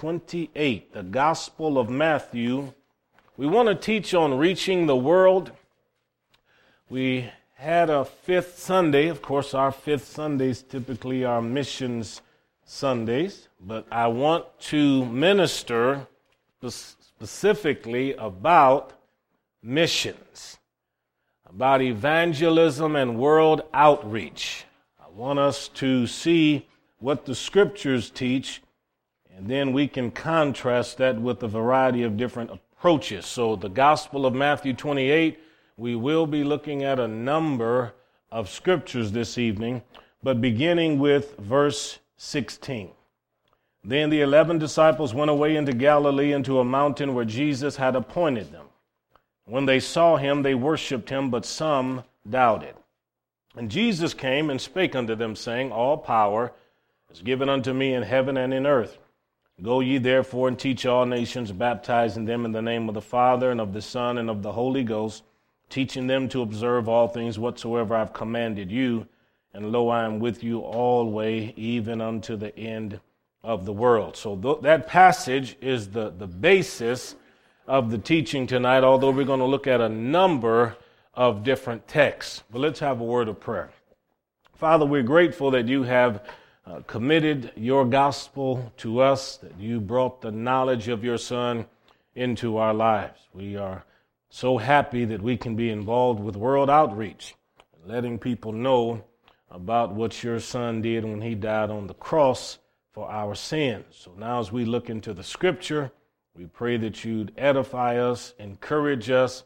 [0.00, 2.72] 28, the Gospel of Matthew.
[3.36, 5.52] We want to teach on reaching the world.
[6.88, 9.08] We had a fifth Sunday.
[9.08, 12.22] Of course, our fifth Sundays typically are missions
[12.64, 16.06] Sundays, but I want to minister
[16.66, 18.94] specifically about
[19.62, 20.56] missions,
[21.46, 24.64] about evangelism and world outreach.
[24.98, 26.66] I want us to see
[27.00, 28.62] what the scriptures teach,
[29.40, 33.24] and then we can contrast that with a variety of different approaches.
[33.24, 35.38] So, the Gospel of Matthew 28
[35.78, 37.94] we will be looking at a number
[38.30, 39.80] of scriptures this evening,
[40.22, 42.90] but beginning with verse 16.
[43.82, 48.52] Then the eleven disciples went away into Galilee into a mountain where Jesus had appointed
[48.52, 48.66] them.
[49.46, 52.74] When they saw him, they worshipped him, but some doubted.
[53.56, 56.52] And Jesus came and spake unto them, saying, All power
[57.10, 58.98] is given unto me in heaven and in earth.
[59.62, 63.50] Go ye therefore and teach all nations, baptizing them in the name of the Father
[63.50, 65.22] and of the Son and of the Holy Ghost
[65.70, 69.06] teaching them to observe all things whatsoever I've commanded you.
[69.54, 73.00] And lo, I am with you always, even unto the end
[73.42, 74.16] of the world.
[74.16, 77.14] So th- that passage is the, the basis
[77.66, 80.76] of the teaching tonight, although we're going to look at a number
[81.14, 82.42] of different texts.
[82.50, 83.70] But let's have a word of prayer.
[84.54, 86.22] Father, we're grateful that you have
[86.70, 91.66] uh, committed your gospel to us, that you brought the knowledge of your Son
[92.14, 93.18] into our lives.
[93.32, 93.84] We are
[94.28, 97.34] so happy that we can be involved with world outreach,
[97.84, 99.02] letting people know
[99.50, 102.58] about what your son did when he died on the cross
[102.92, 103.86] for our sins.
[103.90, 105.90] So now, as we look into the scripture,
[106.36, 109.42] we pray that you'd edify us, encourage us,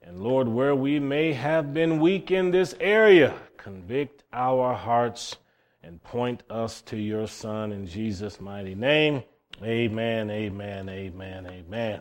[0.00, 5.36] and Lord, where we may have been weak in this area, convict our hearts
[5.84, 9.22] and point us to your Son in Jesus' mighty name.
[9.62, 12.00] Amen, amen, amen, amen.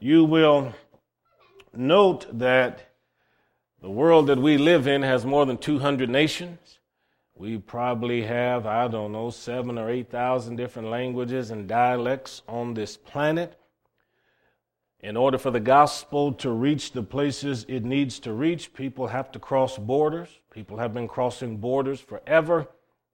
[0.00, 0.72] You will
[1.74, 2.94] note that
[3.82, 6.78] the world that we live in has more than 200 nations.
[7.34, 12.96] We probably have, I don't know, seven or 8,000 different languages and dialects on this
[12.96, 13.58] planet.
[15.00, 19.30] In order for the gospel to reach the places it needs to reach, people have
[19.32, 20.40] to cross borders.
[20.50, 22.68] People have been crossing borders forever.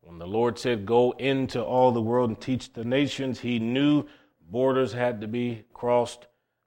[0.05, 4.07] When the Lord said, Go into all the world and teach the nations, He knew
[4.51, 6.27] borders had to be crossed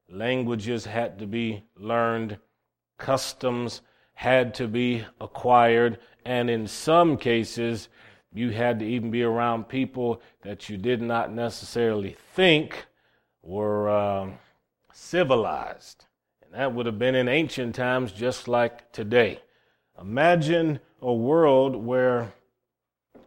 [0.10, 2.38] languages had to be learned,
[2.98, 3.82] customs
[4.14, 7.90] had to be acquired, and in some cases,
[8.34, 12.86] you had to even be around people that you did not necessarily think
[13.42, 14.30] were uh,
[14.92, 16.06] civilized.
[16.44, 19.40] And that would have been in ancient times just like today.
[20.00, 22.34] Imagine a world where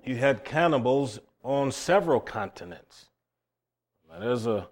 [0.04, 3.06] you had cannibals on several continents.
[4.10, 4.68] Now, there's a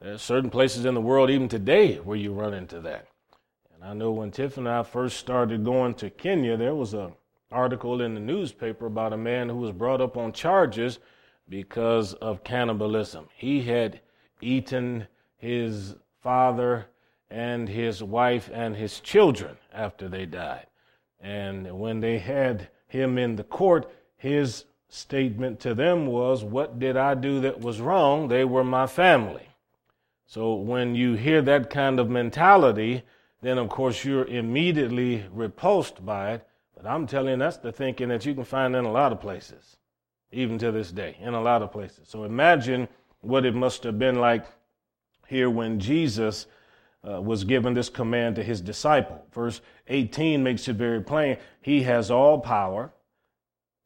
[0.00, 3.06] there's certain places in the world, even today, where you run into that.
[3.72, 7.12] And I know when Tiff and I first started going to Kenya, there was an
[7.52, 10.98] article in the newspaper about a man who was brought up on charges
[11.48, 13.28] because of cannibalism.
[13.36, 14.00] He had
[14.40, 15.06] eaten
[15.36, 16.86] his father
[17.30, 20.66] and his wife and his children after they died.
[21.20, 23.88] And when they had him in the court,
[24.22, 28.28] his statement to them was, What did I do that was wrong?
[28.28, 29.48] They were my family.
[30.26, 33.02] So when you hear that kind of mentality,
[33.40, 36.46] then of course you're immediately repulsed by it.
[36.76, 39.20] But I'm telling you, that's the thinking that you can find in a lot of
[39.20, 39.76] places,
[40.30, 42.06] even to this day, in a lot of places.
[42.06, 42.86] So imagine
[43.22, 44.46] what it must have been like
[45.26, 46.46] here when Jesus
[47.02, 49.26] uh, was given this command to his disciple.
[49.32, 51.38] Verse 18 makes it very plain.
[51.60, 52.92] He has all power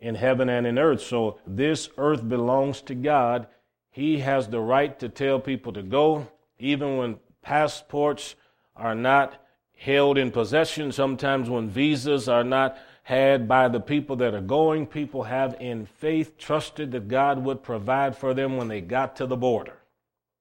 [0.01, 1.03] in heaven and in earth.
[1.03, 3.47] So this earth belongs to God.
[3.91, 8.35] He has the right to tell people to go, even when passports
[8.75, 9.43] are not
[9.77, 14.87] held in possession, sometimes when visas are not had by the people that are going,
[14.87, 19.27] people have in faith trusted that God would provide for them when they got to
[19.27, 19.79] the border.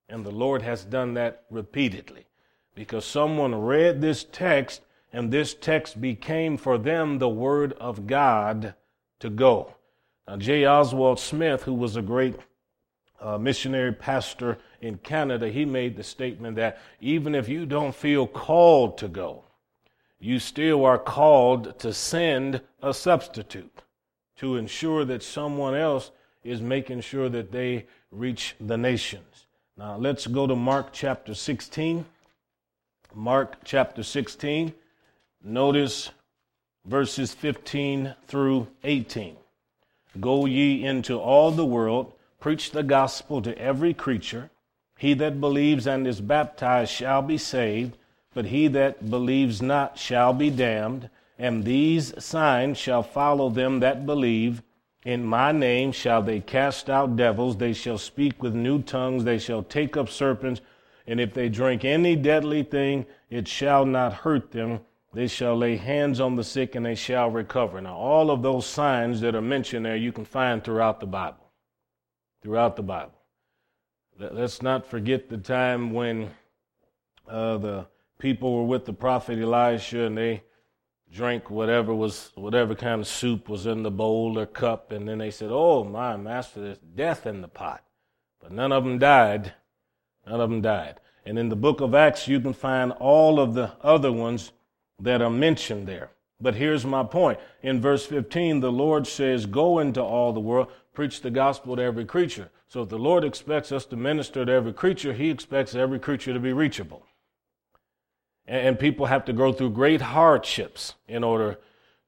[0.10, 2.26] And the Lord has done that repeatedly
[2.74, 4.82] because someone read this text
[5.14, 8.74] and this text became for them the word of God
[9.20, 9.76] to go.
[10.28, 10.66] Now, J.
[10.66, 12.36] Oswald Smith, who was a great
[13.22, 18.28] uh, missionary pastor in Canada, he made the statement that even if you don't feel
[18.28, 19.44] called to go,
[20.20, 23.84] you still are called to send a substitute
[24.38, 26.12] to ensure that someone else
[26.44, 29.48] is making sure that they reach the nations.
[29.78, 32.06] Now let's go to Mark chapter 16.
[33.14, 34.74] Mark chapter 16.
[35.44, 36.12] Notice
[36.86, 39.36] verses 15 through 18.
[40.20, 44.50] Go ye into all the world, preach the gospel to every creature.
[44.98, 47.98] He that believes and is baptized shall be saved,
[48.34, 51.10] but he that believes not shall be damned.
[51.38, 54.62] And these signs shall follow them that believe.
[55.04, 59.38] In my name shall they cast out devils, they shall speak with new tongues, they
[59.38, 60.62] shall take up serpents,
[61.06, 64.80] and if they drink any deadly thing, it shall not hurt them.
[65.16, 67.80] They shall lay hands on the sick and they shall recover.
[67.80, 71.52] Now, all of those signs that are mentioned there you can find throughout the Bible.
[72.44, 73.14] Throughout the Bible.
[74.20, 76.32] Let's not forget the time when
[77.30, 77.88] uh, the
[78.20, 80.44] people were with the prophet Elisha and they
[81.14, 85.20] drank whatever was whatever kind of soup was in the bowl or cup, and then
[85.20, 87.84] they said, "Oh my master, there's death in the pot,"
[88.42, 89.54] but none of them died.
[90.28, 91.00] None of them died.
[91.26, 94.52] And in the book of Acts, you can find all of the other ones
[95.00, 96.10] that are mentioned there.
[96.40, 97.40] But here's my point.
[97.62, 101.82] In verse 15, the Lord says, Go into all the world, preach the gospel to
[101.82, 102.50] every creature.
[102.68, 106.34] So if the Lord expects us to minister to every creature, He expects every creature
[106.34, 107.06] to be reachable.
[108.48, 111.58] And people have to go through great hardships in order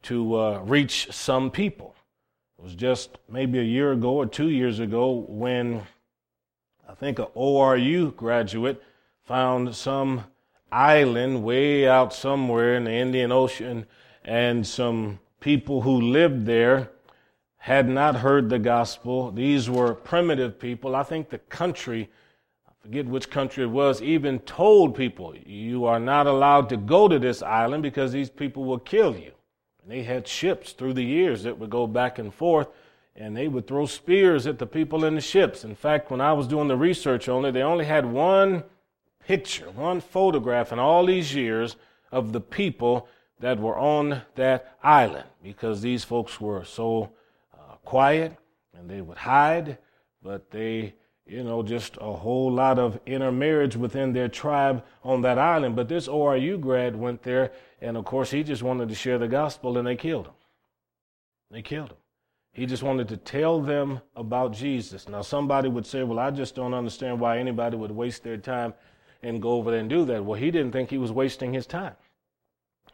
[0.04, 1.96] to uh, reach some people.
[2.60, 5.84] It was just maybe a year ago or two years ago when
[6.88, 8.82] I think an ORU graduate
[9.24, 10.26] found some
[10.72, 13.86] island way out somewhere in the Indian Ocean,
[14.24, 16.90] and some people who lived there
[17.58, 19.32] had not heard the gospel.
[19.32, 20.96] These were primitive people.
[20.96, 22.10] I think the country
[22.68, 27.08] I forget which country it was, even told people, you are not allowed to go
[27.08, 29.32] to this island because these people will kill you.
[29.82, 32.70] And they had ships through the years that would go back and forth,
[33.16, 35.64] and they would throw spears at the people in the ships.
[35.64, 38.64] In fact, when I was doing the research on it, they only had one
[39.28, 41.76] picture, one photograph in all these years
[42.12, 43.08] of the people
[43.40, 47.12] that were on that island because these folks were so
[47.54, 48.36] uh, quiet
[48.74, 49.78] and they would hide,
[50.24, 50.94] but they
[51.26, 55.76] you know, just a whole lot of intermarriage within their tribe on that island.
[55.76, 57.52] But this ORU grad went there,
[57.82, 60.34] and of course, he just wanted to share the gospel, and they killed him.
[61.52, 61.98] They killed him.
[62.54, 65.10] He just wanted to tell them about Jesus.
[65.10, 68.74] Now, somebody would say, Well, I just don't understand why anybody would waste their time
[69.24, 70.24] and go over there and do that.
[70.24, 71.96] Well, he didn't think he was wasting his time.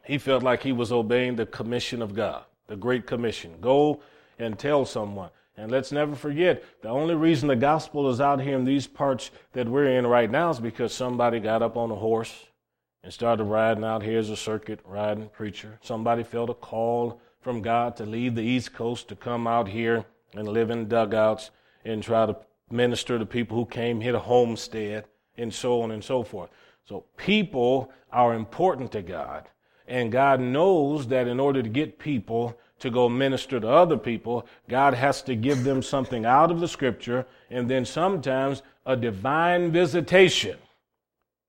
[0.04, 3.54] He felt like he was obeying the commission of God, the Great Commission.
[3.60, 4.00] Go
[4.38, 5.30] and tell someone.
[5.56, 9.30] And let's never forget, the only reason the gospel is out here in these parts
[9.52, 12.34] that we're in right now is because somebody got up on a horse
[13.04, 14.02] and started riding out.
[14.02, 15.78] here as a circuit riding preacher.
[15.82, 20.04] Somebody felt a call from God to leave the East Coast to come out here
[20.34, 21.50] and live in dugouts
[21.84, 22.36] and try to
[22.70, 25.04] minister to people who came here to homestead
[25.36, 26.50] and so on and so forth.
[26.84, 29.48] So people are important to God.
[29.86, 34.46] And God knows that in order to get people to go minister to other people,
[34.68, 39.72] God has to give them something out of the scripture and then sometimes a divine
[39.72, 40.58] visitation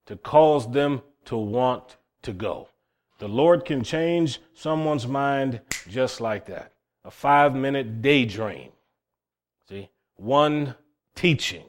[0.05, 2.69] to cause them to want to go.
[3.17, 6.73] The Lord can change someone's mind just like that.
[7.03, 8.71] A five minute daydream.
[9.69, 10.75] See, one
[11.15, 11.65] teaching,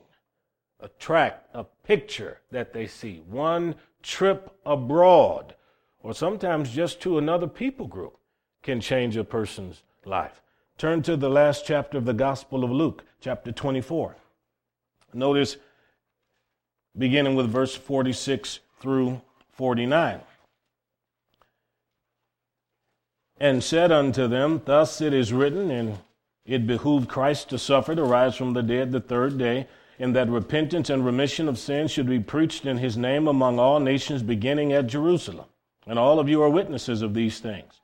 [0.80, 5.54] a tract, a picture that they see, one trip abroad,
[6.02, 8.18] or sometimes just to another people group
[8.62, 10.42] can change a person's life.
[10.78, 14.16] Turn to the last chapter of the Gospel of Luke, chapter 24.
[15.14, 15.56] Notice
[16.98, 19.20] beginning with verse 46 through
[19.52, 20.20] 49.
[23.38, 25.98] And said unto them, Thus it is written, and
[26.44, 30.28] it behooved Christ to suffer, to rise from the dead the third day, and that
[30.28, 34.72] repentance and remission of sins should be preached in his name among all nations, beginning
[34.72, 35.46] at Jerusalem.
[35.86, 37.80] And all of you are witnesses of these things.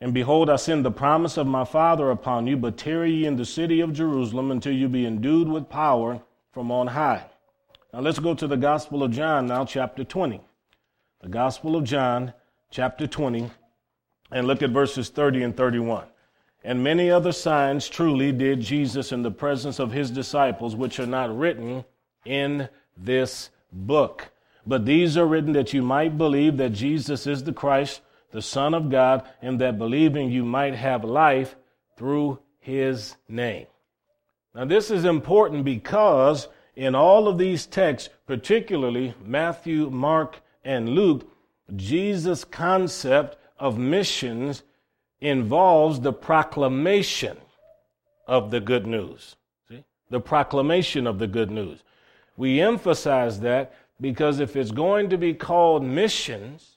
[0.00, 3.36] And behold, I send the promise of my Father upon you, but tarry ye in
[3.36, 6.20] the city of Jerusalem until you be endued with power
[6.52, 7.26] from on high.
[7.92, 10.40] Now let's go to the Gospel of John now, chapter 20.
[11.22, 12.34] The Gospel of John,
[12.70, 13.50] chapter 20,
[14.30, 16.04] and look at verses 30 and 31.
[16.66, 21.06] And many other signs truly did Jesus in the presence of his disciples, which are
[21.06, 21.86] not written
[22.26, 24.30] in this book.
[24.66, 28.02] But these are written that you might believe that Jesus is the Christ
[28.36, 31.56] the Son of God, and that believing you might have life
[31.96, 33.66] through his name.
[34.54, 41.26] Now, this is important because in all of these texts, particularly Matthew, Mark, and Luke,
[41.74, 44.62] Jesus' concept of missions
[45.20, 47.36] involves the proclamation
[48.26, 49.36] of the good news.
[49.68, 49.84] See?
[50.10, 51.82] The proclamation of the good news.
[52.36, 56.76] We emphasize that because if it's going to be called missions,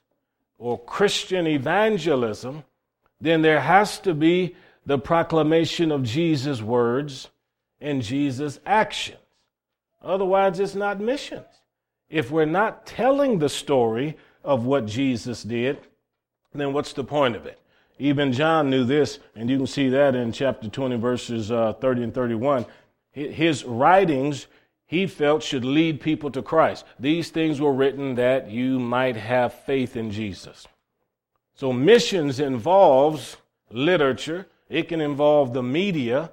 [0.60, 2.64] or Christian evangelism,
[3.20, 4.56] then there has to be
[4.86, 7.30] the proclamation of Jesus' words
[7.80, 9.18] and Jesus' actions.
[10.04, 11.46] Otherwise, it's not missions.
[12.10, 15.80] If we're not telling the story of what Jesus did,
[16.54, 17.60] then what's the point of it?
[18.00, 22.04] Even John knew this, and you can see that in chapter 20, verses uh, 30
[22.04, 22.66] and 31.
[23.12, 24.48] His writings,
[24.86, 26.86] he felt, should lead people to Christ.
[26.98, 30.66] These things were written that you might have faith in Jesus.
[31.56, 33.36] So, missions involves
[33.70, 36.32] literature, it can involve the media,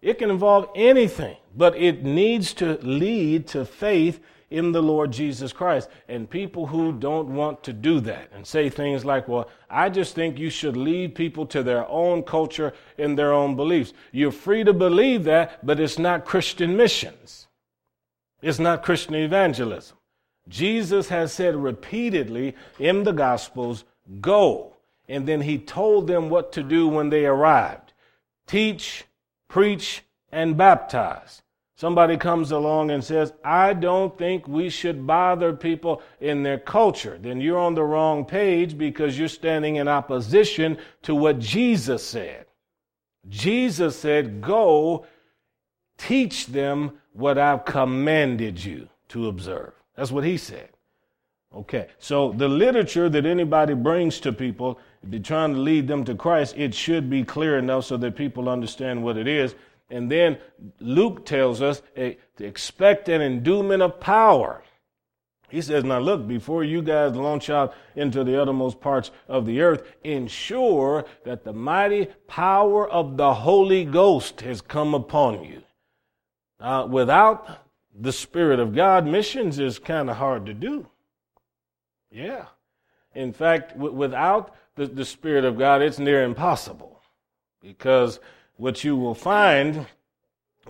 [0.00, 5.52] it can involve anything, but it needs to lead to faith in the Lord Jesus
[5.52, 5.88] Christ.
[6.08, 10.14] And people who don't want to do that and say things like, well, I just
[10.14, 13.92] think you should lead people to their own culture and their own beliefs.
[14.12, 17.46] You're free to believe that, but it's not Christian missions.
[18.40, 19.96] It's not Christian evangelism.
[20.48, 23.84] Jesus has said repeatedly in the Gospels,
[24.20, 24.76] go.
[25.08, 27.92] And then he told them what to do when they arrived
[28.46, 29.04] teach,
[29.46, 30.02] preach,
[30.32, 31.42] and baptize.
[31.78, 37.20] Somebody comes along and says, I don't think we should bother people in their culture.
[37.22, 42.46] Then you're on the wrong page because you're standing in opposition to what Jesus said.
[43.28, 45.06] Jesus said, Go
[45.98, 49.72] teach them what I've commanded you to observe.
[49.94, 50.70] That's what he said.
[51.54, 56.16] Okay, so the literature that anybody brings to people, you're trying to lead them to
[56.16, 59.54] Christ, it should be clear enough so that people understand what it is.
[59.90, 60.38] And then
[60.80, 64.62] Luke tells us to expect an endowment of power.
[65.48, 69.62] He says, Now look, before you guys launch out into the uttermost parts of the
[69.62, 75.62] earth, ensure that the mighty power of the Holy Ghost has come upon you.
[76.60, 77.60] Uh, without
[77.98, 80.86] the Spirit of God, missions is kind of hard to do.
[82.10, 82.46] Yeah.
[83.14, 87.00] In fact, w- without the, the Spirit of God, it's near impossible
[87.60, 88.20] because
[88.58, 89.86] what you will find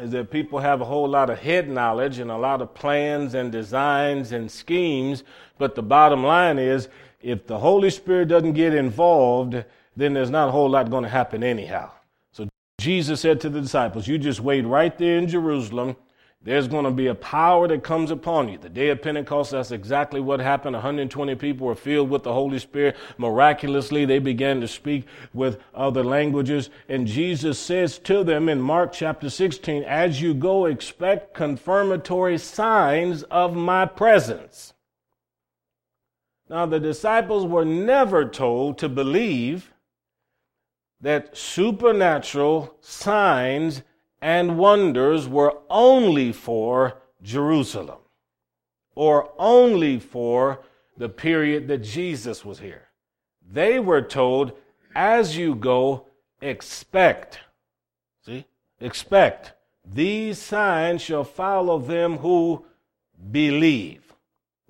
[0.00, 3.34] is that people have a whole lot of head knowledge and a lot of plans
[3.34, 5.24] and designs and schemes,
[5.56, 6.88] but the bottom line is
[7.20, 9.64] if the Holy Spirit doesn't get involved,
[9.96, 11.90] then there's not a whole lot going to happen anyhow.
[12.32, 12.46] So
[12.78, 15.96] Jesus said to the disciples, You just wait right there in Jerusalem
[16.42, 18.58] there's going to be a power that comes upon you.
[18.58, 20.74] The day of Pentecost, that's exactly what happened.
[20.74, 22.96] 120 people were filled with the Holy Spirit.
[23.18, 25.04] Miraculously, they began to speak
[25.34, 26.70] with other languages.
[26.88, 33.24] And Jesus says to them in Mark chapter 16, As you go, expect confirmatory signs
[33.24, 34.74] of my presence.
[36.48, 39.72] Now, the disciples were never told to believe
[41.00, 43.82] that supernatural signs
[44.20, 47.98] and wonders were only for Jerusalem
[48.94, 50.60] or only for
[50.96, 52.88] the period that Jesus was here.
[53.50, 54.52] They were told,
[54.94, 56.06] as you go,
[56.40, 57.38] expect.
[58.26, 58.44] See?
[58.80, 59.52] Expect.
[59.84, 62.64] These signs shall follow them who
[63.30, 64.12] believe.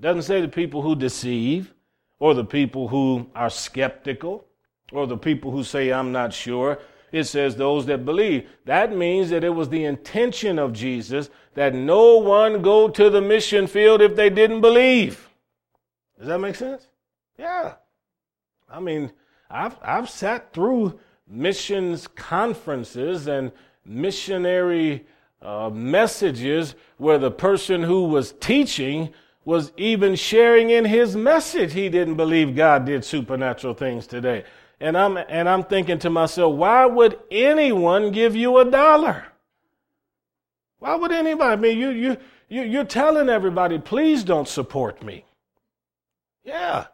[0.01, 1.75] Doesn't say the people who deceive
[2.19, 4.45] or the people who are skeptical
[4.93, 6.79] or the people who say, I'm not sure
[7.13, 8.49] it says those that believe.
[8.65, 13.21] That means that it was the intention of Jesus that no one go to the
[13.21, 15.29] mission field if they didn't believe.
[16.19, 16.87] Does that make sense?
[17.39, 17.75] Yeah.
[18.71, 19.13] I mean,
[19.51, 23.53] I've, I've sat through missions conferences and
[23.85, 25.07] missionary
[25.41, 29.13] uh, messages where the person who was teaching
[29.45, 34.45] was even sharing in his message he didn't believe God did supernatural things today.
[34.81, 39.27] And I'm, and I'm thinking to myself, why would anyone give you a dollar?
[40.79, 41.53] Why would anybody?
[41.53, 42.17] I mean, you, you,
[42.49, 45.25] you, you're telling everybody, please don't support me.
[46.45, 46.87] Yeah.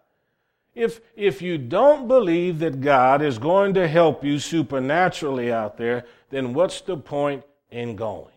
[0.75, 6.05] If, if you don't believe that God is going to help you supernaturally out there,
[6.31, 8.33] then what's the point in going?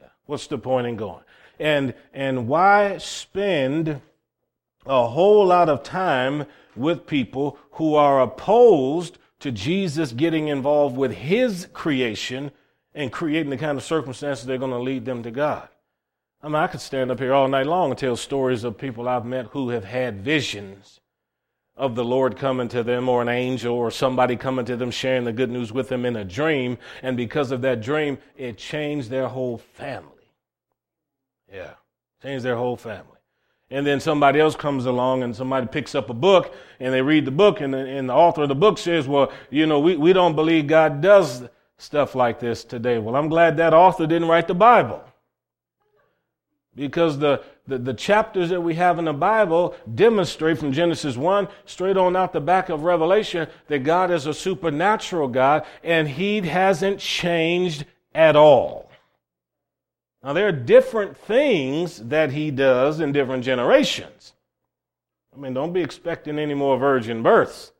[0.00, 0.08] Yeah.
[0.26, 1.24] What's the point in going?
[1.58, 4.00] And, and why spend
[4.88, 11.12] a whole lot of time with people who are opposed to Jesus getting involved with
[11.12, 12.50] his creation
[12.94, 15.68] and creating the kind of circumstances that are going to lead them to God.
[16.42, 19.08] I mean, I could stand up here all night long and tell stories of people
[19.08, 21.00] I've met who have had visions
[21.76, 25.24] of the Lord coming to them or an angel or somebody coming to them sharing
[25.24, 26.78] the good news with them in a dream.
[27.02, 30.32] And because of that dream, it changed their whole family.
[31.52, 31.74] Yeah,
[32.22, 33.17] changed their whole family
[33.70, 37.24] and then somebody else comes along and somebody picks up a book and they read
[37.24, 39.96] the book and the, and the author of the book says, well, you know, we,
[39.96, 41.42] we don't believe God does
[41.76, 42.98] stuff like this today.
[42.98, 45.04] Well, I'm glad that author didn't write the Bible.
[46.74, 51.48] Because the, the, the, chapters that we have in the Bible demonstrate from Genesis 1
[51.64, 56.40] straight on out the back of Revelation that God is a supernatural God and He
[56.40, 57.84] hasn't changed
[58.14, 58.87] at all.
[60.22, 64.34] Now, there are different things that he does in different generations.
[65.34, 67.72] I mean, don't be expecting any more virgin births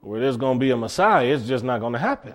[0.00, 1.26] where there's going to be a Messiah.
[1.26, 2.34] It's just not going to happen.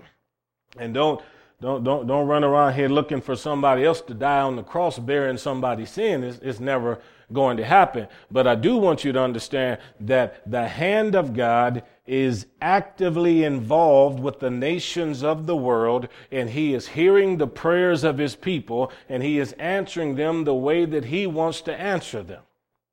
[0.77, 1.21] And don't
[1.61, 4.99] don't don't don't run around here looking for somebody else to die on the cross
[4.99, 6.23] bearing somebody's sin.
[6.23, 6.99] It's, it's never
[7.31, 8.07] going to happen.
[8.29, 14.19] But I do want you to understand that the hand of God is actively involved
[14.19, 18.91] with the nations of the world, and He is hearing the prayers of His people,
[19.09, 22.43] and He is answering them the way that He wants to answer them.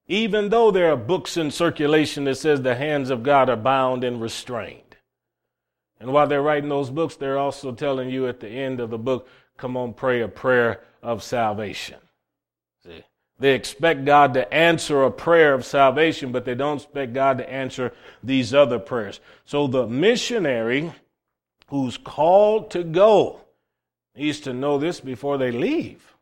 [0.07, 4.03] Even though there are books in circulation that says the hands of God are bound
[4.03, 4.97] and restrained.
[6.01, 8.99] And while they're writing those books, they're also telling you at the end of the
[8.99, 11.99] book, come on, pray a prayer of salvation.
[13.43, 17.51] They expect God to answer a prayer of salvation, but they don't expect God to
[17.51, 19.19] answer these other prayers.
[19.47, 20.93] So the missionary
[21.67, 23.41] who's called to go
[24.15, 26.15] needs to know this before they leave.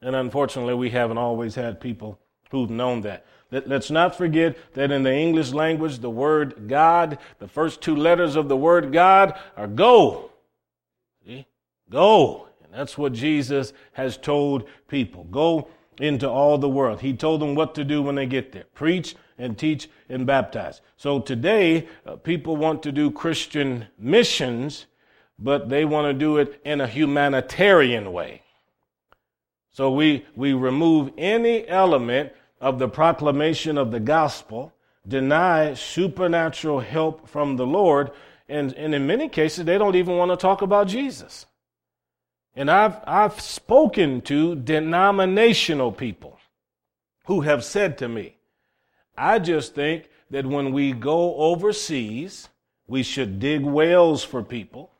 [0.00, 2.18] And unfortunately, we haven't always had people
[2.50, 3.26] who've known that.
[3.50, 8.34] Let's not forget that in the English language, the word God, the first two letters
[8.34, 10.30] of the word God are go.
[11.26, 11.46] See?
[11.90, 12.48] Go.
[12.64, 15.24] And that's what Jesus has told people.
[15.24, 17.00] Go into all the world.
[17.00, 20.80] He told them what to do when they get there preach and teach and baptize.
[20.96, 24.86] So today, uh, people want to do Christian missions,
[25.38, 28.42] but they want to do it in a humanitarian way.
[29.72, 34.72] So we, we remove any element of the proclamation of the gospel,
[35.06, 38.10] deny supernatural help from the Lord,
[38.48, 41.46] and, and in many cases, they don't even want to talk about Jesus.
[42.56, 46.38] And I've, I've spoken to denominational people
[47.26, 48.38] who have said to me,
[49.16, 52.48] I just think that when we go overseas,
[52.88, 54.90] we should dig wells for people,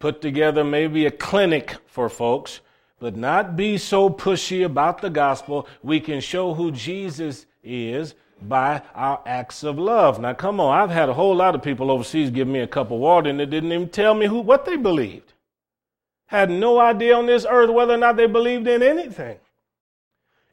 [0.00, 2.60] put together maybe a clinic for folks,
[2.98, 5.68] but not be so pushy about the gospel.
[5.82, 10.18] We can show who Jesus is by our acts of love.
[10.18, 12.90] Now, come on, I've had a whole lot of people overseas give me a cup
[12.90, 15.29] of water and they didn't even tell me who, what they believed
[16.30, 19.36] had no idea on this earth whether or not they believed in anything.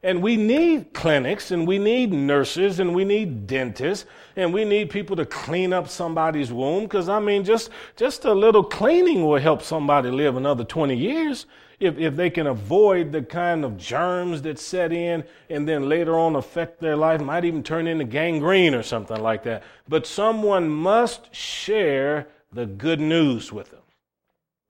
[0.02, 4.90] And we need clinics and we need nurses and we need dentists and we need
[4.90, 9.38] people to clean up somebody's womb because I mean just just a little cleaning will
[9.38, 11.46] help somebody live another 20 years
[11.78, 16.18] if, if they can avoid the kind of germs that set in and then later
[16.18, 19.62] on affect their life might even turn into gangrene or something like that.
[19.88, 23.77] But someone must share the good news with them.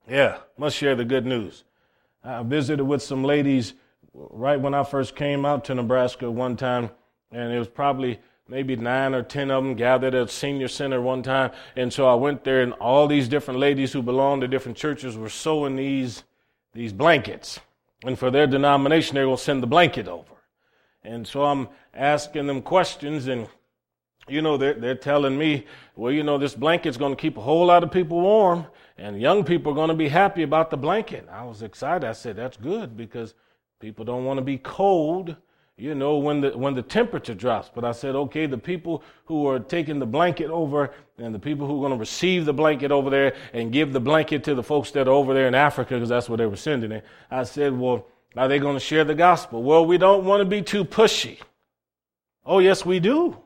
[0.09, 1.63] Yeah, must share the good news.
[2.23, 3.75] I visited with some ladies
[4.13, 6.89] right when I first came out to Nebraska one time,
[7.31, 11.21] and it was probably maybe nine or ten of them gathered at senior center one
[11.21, 11.51] time.
[11.75, 15.15] And so I went there, and all these different ladies who belonged to different churches
[15.15, 16.23] were sewing these,
[16.73, 17.59] these blankets.
[18.03, 20.33] And for their denomination, they will send the blanket over.
[21.03, 23.47] And so I'm asking them questions, and
[24.27, 27.41] you know, they're, they're telling me, well, you know, this blanket's going to keep a
[27.41, 28.65] whole lot of people warm,
[28.99, 31.27] and young people are going to be happy about the blanket.
[31.31, 32.07] I was excited.
[32.07, 33.33] I said, that's good because
[33.79, 35.35] people don't want to be cold,
[35.77, 37.71] you know, when the, when the temperature drops.
[37.73, 41.65] But I said, okay, the people who are taking the blanket over and the people
[41.65, 44.63] who are going to receive the blanket over there and give the blanket to the
[44.63, 47.05] folks that are over there in Africa, because that's where they were sending it.
[47.31, 49.63] I said, well, are they going to share the gospel?
[49.63, 51.39] Well, we don't want to be too pushy.
[52.45, 53.37] Oh, yes, we do.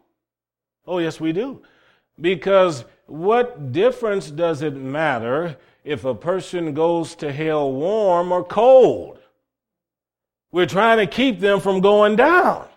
[0.87, 1.61] Oh, yes, we do.
[2.19, 9.19] Because what difference does it matter if a person goes to hell warm or cold?
[10.51, 12.67] We're trying to keep them from going down.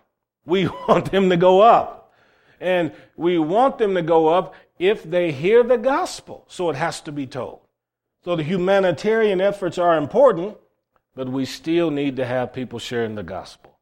[0.45, 2.13] We want them to go up.
[2.59, 6.45] And we want them to go up if they hear the gospel.
[6.49, 7.61] So it has to be told.
[8.25, 10.57] So the humanitarian efforts are important,
[11.15, 13.79] but we still need to have people sharing the gospel.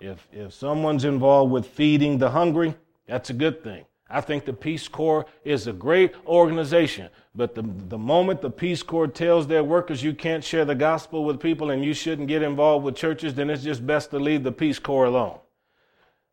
[0.00, 2.74] If, if someone's involved with feeding the hungry,
[3.06, 3.86] that's a good thing.
[4.08, 8.82] I think the Peace Corps is a great organization, but the, the moment the Peace
[8.82, 12.42] Corps tells their workers you can't share the gospel with people and you shouldn't get
[12.42, 15.38] involved with churches, then it's just best to leave the Peace Corps alone.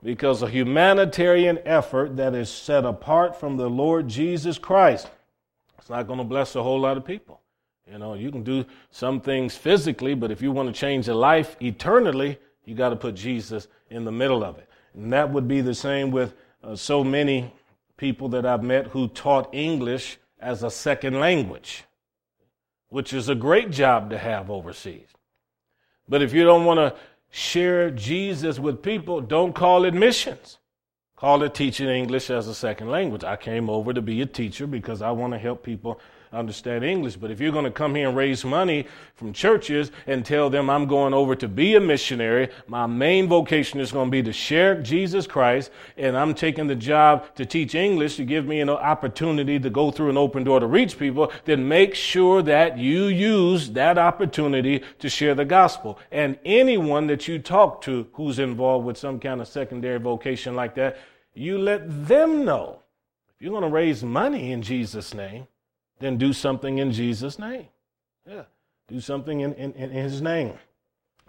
[0.04, 5.10] Because a humanitarian effort that is set apart from the Lord Jesus Christ,
[5.80, 7.42] it's not going to bless a whole lot of people.
[7.92, 11.16] You know, you can do some things physically, but if you want to change a
[11.16, 14.70] life eternally, you got to put Jesus in the middle of it.
[14.94, 17.52] And that would be the same with uh, so many
[18.04, 21.86] people that I've met who taught English as a second language,
[22.90, 25.08] which is a great job to have overseas.
[26.10, 30.58] But if you don't want to share Jesus with people, don't call it missions.
[31.16, 33.24] Call it teaching English as a second language.
[33.24, 36.02] I came over to be a teacher because I want to help people
[36.34, 37.16] understand English.
[37.16, 40.70] But if you're going to come here and raise money from churches and tell them
[40.70, 44.34] I'm going over to be a missionary, my main vocation is going to be to
[44.34, 48.70] share Jesus Christ, and I'm taking the job to teach English to give me an
[48.70, 53.06] opportunity to go through an open door to reach people, then make sure that you
[53.06, 56.00] use that opportunity to share the gospel.
[56.12, 60.76] And anyone that you talk to who's involved with some kind of secondary vocation like
[60.76, 60.98] that,
[61.34, 62.80] you let them know.
[63.36, 65.48] If you're going to raise money in Jesus' name,
[66.04, 67.68] then do something in Jesus' name.
[68.28, 68.44] Yeah,
[68.88, 70.54] do something in, in, in His name.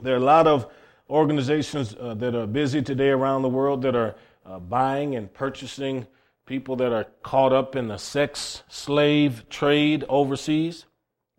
[0.00, 0.68] There are a lot of
[1.08, 6.06] organizations uh, that are busy today around the world that are uh, buying and purchasing
[6.46, 10.86] people that are caught up in the sex slave trade overseas.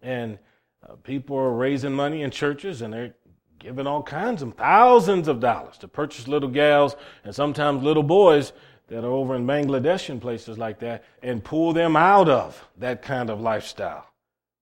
[0.02, 0.40] And
[0.88, 3.16] uh, people are raising money in churches and they're
[3.60, 8.54] giving all kinds of thousands of dollars to purchase little gals and sometimes little boys
[8.88, 13.02] that are over in Bangladesh and places like that and pull them out of that
[13.02, 14.06] kind of lifestyle.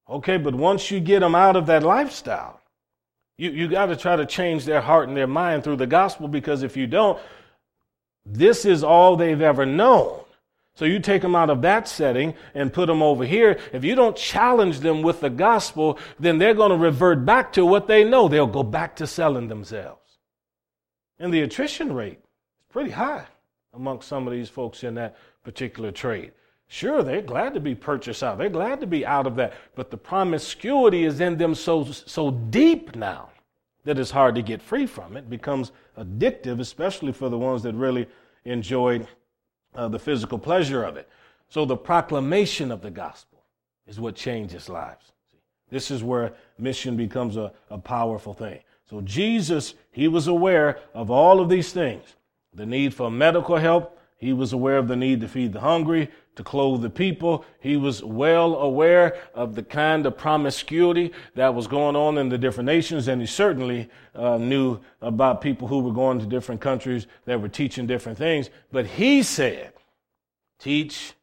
[0.09, 2.59] Okay, but once you get them out of that lifestyle,
[3.37, 6.27] you, you got to try to change their heart and their mind through the gospel
[6.27, 7.19] because if you don't,
[8.25, 10.19] this is all they've ever known.
[10.75, 13.59] So you take them out of that setting and put them over here.
[13.73, 17.65] If you don't challenge them with the gospel, then they're going to revert back to
[17.65, 18.27] what they know.
[18.27, 19.99] They'll go back to selling themselves.
[21.19, 22.19] And the attrition rate
[22.59, 23.27] is pretty high
[23.73, 26.31] amongst some of these folks in that particular trade.
[26.67, 28.37] Sure, they're glad to be purchased out.
[28.37, 29.53] They're glad to be out of that.
[29.75, 33.29] But the promiscuity is in them so, so deep now
[33.83, 35.29] that it's hard to get free from it.
[35.29, 38.07] becomes addictive, especially for the ones that really
[38.45, 39.07] enjoyed
[39.75, 41.09] uh, the physical pleasure of it.
[41.49, 43.43] So the proclamation of the gospel
[43.85, 45.11] is what changes lives.
[45.69, 48.59] This is where mission becomes a, a powerful thing.
[48.89, 52.15] So Jesus, he was aware of all of these things.
[52.55, 53.99] The need for medical help.
[54.17, 57.43] He was aware of the need to feed the hungry, to clothe the people.
[57.59, 62.37] He was well aware of the kind of promiscuity that was going on in the
[62.37, 67.05] different nations, and he certainly uh, knew about people who were going to different countries
[67.25, 68.49] that were teaching different things.
[68.71, 69.73] But he said,
[70.57, 71.13] teach,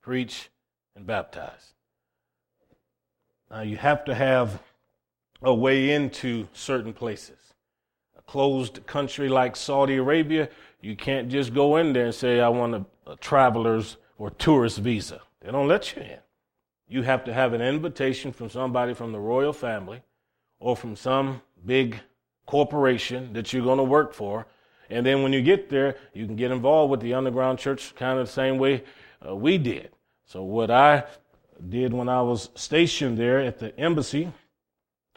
[0.00, 0.48] preach,
[0.94, 1.72] and baptize.
[3.50, 4.62] Now, you have to have
[5.42, 7.38] a way into certain places.
[8.18, 10.48] A closed country like Saudi Arabia,
[10.80, 14.78] you can't just go in there and say, I want a, a traveler's or tourist
[14.78, 15.20] visa.
[15.40, 16.18] They don't let you in.
[16.88, 20.02] You have to have an invitation from somebody from the royal family
[20.60, 22.00] or from some big
[22.46, 24.46] corporation that you're going to work for.
[24.88, 28.18] And then when you get there, you can get involved with the underground church kind
[28.18, 28.84] of the same way
[29.26, 29.90] uh, we did.
[30.24, 31.04] So, what I
[31.68, 34.32] did when I was stationed there at the embassy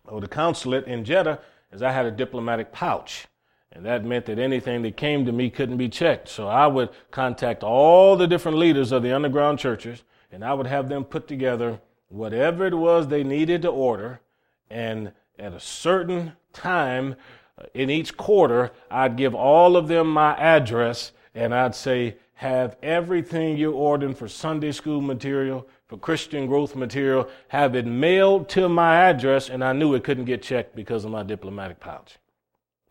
[0.06, 1.39] or the consulate in Jeddah
[1.72, 3.28] is I had a diplomatic pouch.
[3.71, 6.27] And that meant that anything that came to me couldn't be checked.
[6.27, 10.67] So I would contact all the different leaders of the underground churches and I would
[10.67, 11.79] have them put together
[12.10, 14.21] whatever it was they needed to order.
[14.69, 17.15] And at a certain time
[17.58, 22.77] uh, in each quarter, I'd give all of them my address and I'd say, have
[22.82, 28.69] everything you're ordering for Sunday school material, for Christian growth material, have it mailed to
[28.69, 29.49] my address.
[29.49, 32.17] And I knew it couldn't get checked because of my diplomatic pouch.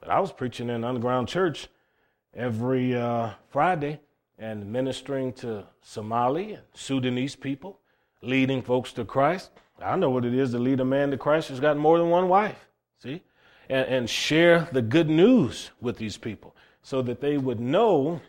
[0.09, 1.69] But I was preaching in an underground church
[2.35, 4.01] every uh, Friday
[4.39, 7.79] and ministering to Somali and Sudanese people,
[8.23, 9.51] leading folks to Christ.
[9.79, 12.09] I know what it is to lead a man to Christ who's got more than
[12.09, 12.57] one wife,
[13.03, 13.23] see?
[13.69, 18.23] And, and share the good news with these people so that they would know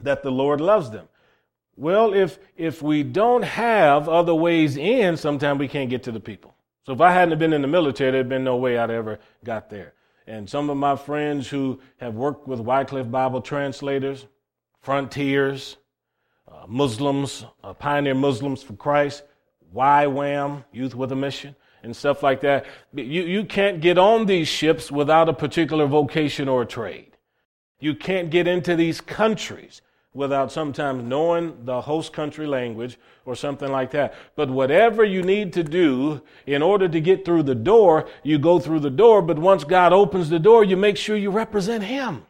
[0.00, 1.08] that the Lord loves them.
[1.76, 6.20] Well, if, if we don't have other ways in, sometimes we can't get to the
[6.20, 6.54] people.
[6.86, 9.68] So if I hadn't been in the military, there'd been no way I'd ever got
[9.68, 9.92] there.
[10.26, 14.26] And some of my friends who have worked with Wycliffe Bible translators,
[14.80, 15.76] frontiers,
[16.48, 19.24] uh, Muslims, uh, pioneer Muslims for Christ,
[19.74, 22.66] YWAM, Youth with a Mission, and stuff like that.
[22.94, 27.16] You, you can't get on these ships without a particular vocation or trade.
[27.80, 29.82] You can't get into these countries
[30.14, 34.14] without sometimes knowing the host country language or something like that.
[34.36, 38.58] But whatever you need to do in order to get through the door, you go
[38.58, 39.22] through the door.
[39.22, 42.26] But once God opens the door, you make sure you represent Him.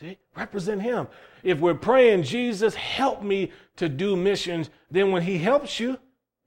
[0.00, 0.18] See?
[0.36, 1.06] Represent Him.
[1.42, 5.98] If we're praying, Jesus, help me to do missions, then when He helps you,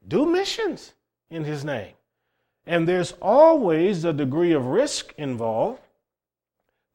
[0.06, 0.94] do missions
[1.30, 1.94] in His name.
[2.66, 5.82] And there's always a degree of risk involved.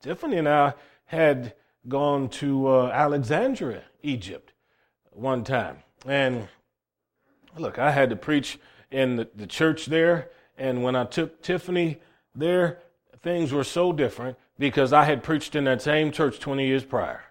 [0.03, 0.75] Tiffany and I
[1.07, 1.55] had
[1.89, 4.53] gone to uh, Alexandria, Egypt,
[5.11, 5.79] one time.
[6.07, 6.49] And
[7.57, 8.59] look, I had to preach
[8.91, 10.31] in the, the church there.
[10.59, 11.99] And when I took Tiffany
[12.35, 12.79] there,
[13.23, 17.23] things were so different because I had preached in that same church 20 years prior.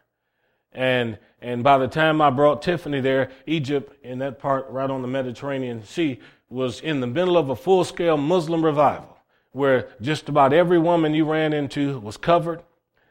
[0.72, 5.02] And, and by the time I brought Tiffany there, Egypt, in that part right on
[5.02, 9.18] the Mediterranean Sea, was in the middle of a full scale Muslim revival
[9.52, 12.62] where just about every woman you ran into was covered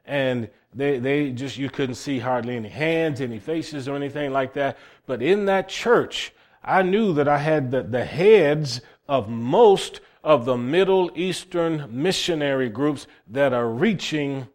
[0.05, 4.55] and they, they just, you couldn't see hardly any hands, any faces or anything like
[4.55, 4.77] that.
[5.07, 6.33] But in that church,
[6.63, 12.71] I knew that I had the, the heads of most of the Middle Eastern missionary
[12.71, 14.49] groups that are reaching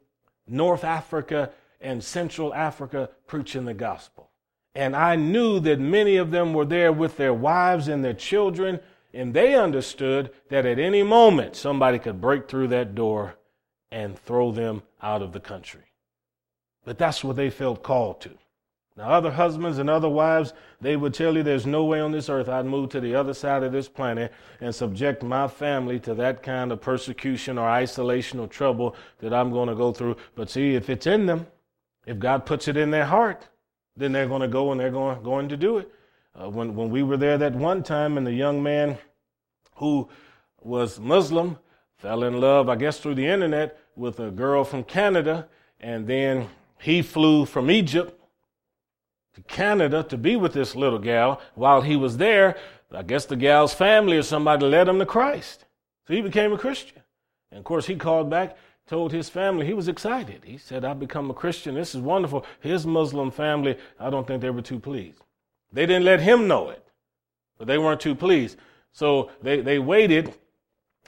[0.48, 4.30] North Africa and Central Africa preaching the gospel.
[4.76, 8.80] And I knew that many of them were there with their wives and their children,
[9.14, 13.36] and they understood that at any moment somebody could break through that door
[13.92, 15.89] and throw them out of the country.
[16.90, 18.32] But that's what they felt called to.
[18.98, 22.30] Now, other husbands and other wives, they would tell you there's no way on this
[22.30, 26.16] earth I'd move to the other side of this planet and subject my family to
[26.16, 30.16] that kind of persecution or isolation or trouble that I'm going to go through.
[30.34, 31.46] But see, if it's in them,
[32.08, 33.48] if God puts it in their heart,
[33.96, 35.94] then they're going to go and they're going, going to do it.
[36.34, 38.98] Uh, when, when we were there that one time and the young man
[39.76, 40.10] who
[40.60, 41.60] was Muslim
[41.98, 45.48] fell in love, I guess through the internet, with a girl from Canada,
[45.80, 48.20] and then he flew from Egypt
[49.36, 51.42] to Canada to be with this little gal.
[51.56, 52.58] While he was there,
[52.92, 55.66] I guess the gal's family or somebody led him to Christ.
[56.08, 57.04] So he became a Christian.
[57.52, 60.44] And of course, he called back, told his family he was excited.
[60.44, 61.76] He said, I've become a Christian.
[61.76, 62.46] This is wonderful.
[62.62, 65.22] His Muslim family, I don't think they were too pleased.
[65.72, 66.84] They didn't let him know it,
[67.58, 68.58] but they weren't too pleased.
[68.92, 70.34] So they, they waited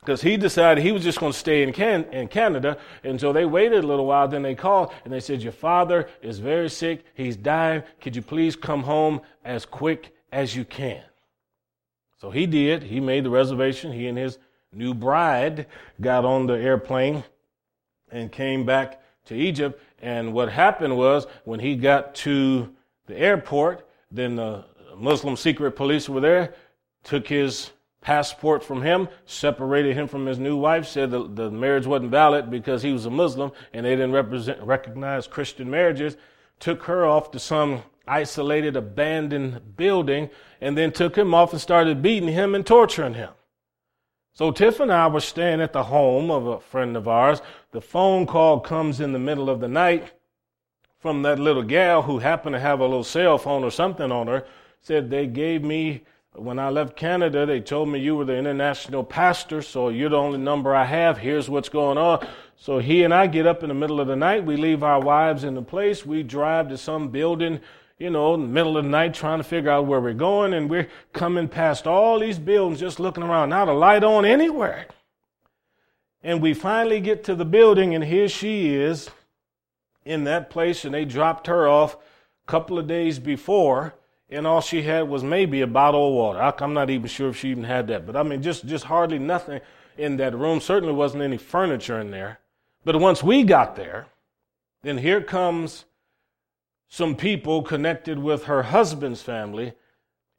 [0.03, 2.77] because he decided he was just going to stay in, Can- in Canada.
[3.03, 4.27] And so they waited a little while.
[4.27, 7.05] Then they called and they said, Your father is very sick.
[7.13, 7.83] He's dying.
[8.01, 11.03] Could you please come home as quick as you can?
[12.19, 12.81] So he did.
[12.81, 13.91] He made the reservation.
[13.91, 14.39] He and his
[14.73, 15.67] new bride
[15.99, 17.23] got on the airplane
[18.11, 19.79] and came back to Egypt.
[20.01, 22.73] And what happened was when he got to
[23.05, 24.65] the airport, then the
[24.97, 26.55] Muslim secret police were there,
[27.03, 27.69] took his
[28.01, 32.49] passport from him, separated him from his new wife, said the, the marriage wasn't valid
[32.49, 36.17] because he was a Muslim and they didn't represent, recognize Christian marriages,
[36.59, 42.01] took her off to some isolated, abandoned building, and then took him off and started
[42.01, 43.29] beating him and torturing him.
[44.33, 47.41] So Tiff and I were staying at the home of a friend of ours.
[47.71, 50.11] The phone call comes in the middle of the night
[50.99, 54.27] from that little gal who happened to have a little cell phone or something on
[54.27, 54.45] her.
[54.79, 56.03] Said they gave me
[56.35, 60.15] when I left Canada, they told me you were the international pastor, so you're the
[60.15, 61.17] only number I have.
[61.17, 62.25] Here's what's going on.
[62.55, 64.45] So he and I get up in the middle of the night.
[64.45, 66.05] We leave our wives in the place.
[66.05, 67.59] We drive to some building,
[67.97, 70.53] you know, in the middle of the night trying to figure out where we're going.
[70.53, 74.87] And we're coming past all these buildings, just looking around, not a light on anywhere.
[76.23, 79.09] And we finally get to the building, and here she is
[80.05, 83.95] in that place, and they dropped her off a couple of days before
[84.31, 86.39] and all she had was maybe a bottle of water.
[86.63, 89.19] I'm not even sure if she even had that, but I mean, just, just hardly
[89.19, 89.59] nothing
[89.97, 90.61] in that room.
[90.61, 92.39] Certainly wasn't any furniture in there.
[92.85, 94.07] But once we got there,
[94.83, 95.85] then here comes
[96.87, 99.73] some people connected with her husband's family,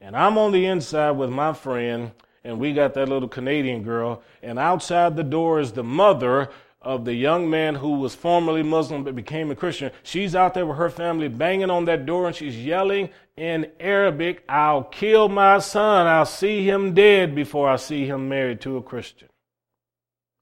[0.01, 2.13] and I'm on the inside with my friend,
[2.45, 6.51] and we got that little Canadian girl, and outside the door is the mother
[6.83, 9.91] of the young man who was formerly Muslim but became a Christian.
[10.03, 14.45] She's out there with her family banging on that door and she's yelling in Arabic,
[14.49, 16.07] I'll kill my son.
[16.07, 19.29] I'll see him dead before I see him married to a Christian.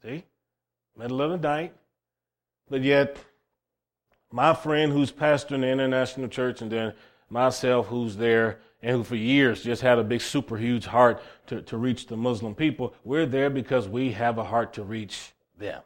[0.03, 0.25] See?
[0.97, 1.75] Middle of the night.
[2.69, 3.17] But yet,
[4.33, 6.95] my friend who's pastoring the international church and then
[7.29, 11.63] myself who's there and who for years just had a big super huge heart to,
[11.63, 15.83] to reach the Muslim people, we're there because we have a heart to reach them.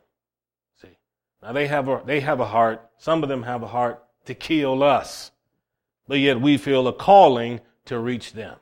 [1.44, 4.34] Now they have a, they have a heart, some of them have a heart to
[4.34, 5.30] kill us,
[6.08, 8.56] but yet we feel a calling to reach them.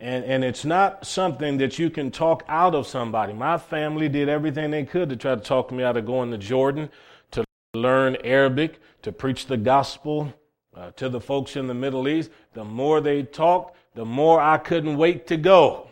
[0.00, 3.34] And, and it's not something that you can talk out of somebody.
[3.34, 6.38] My family did everything they could to try to talk me out of going to
[6.38, 6.88] Jordan
[7.32, 7.44] to
[7.74, 10.32] learn Arabic, to preach the gospel
[10.74, 12.30] uh, to the folks in the Middle East.
[12.54, 15.88] The more they talked, the more I couldn't wait to go.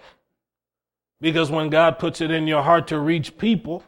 [1.20, 3.82] Because when God puts it in your heart to reach people,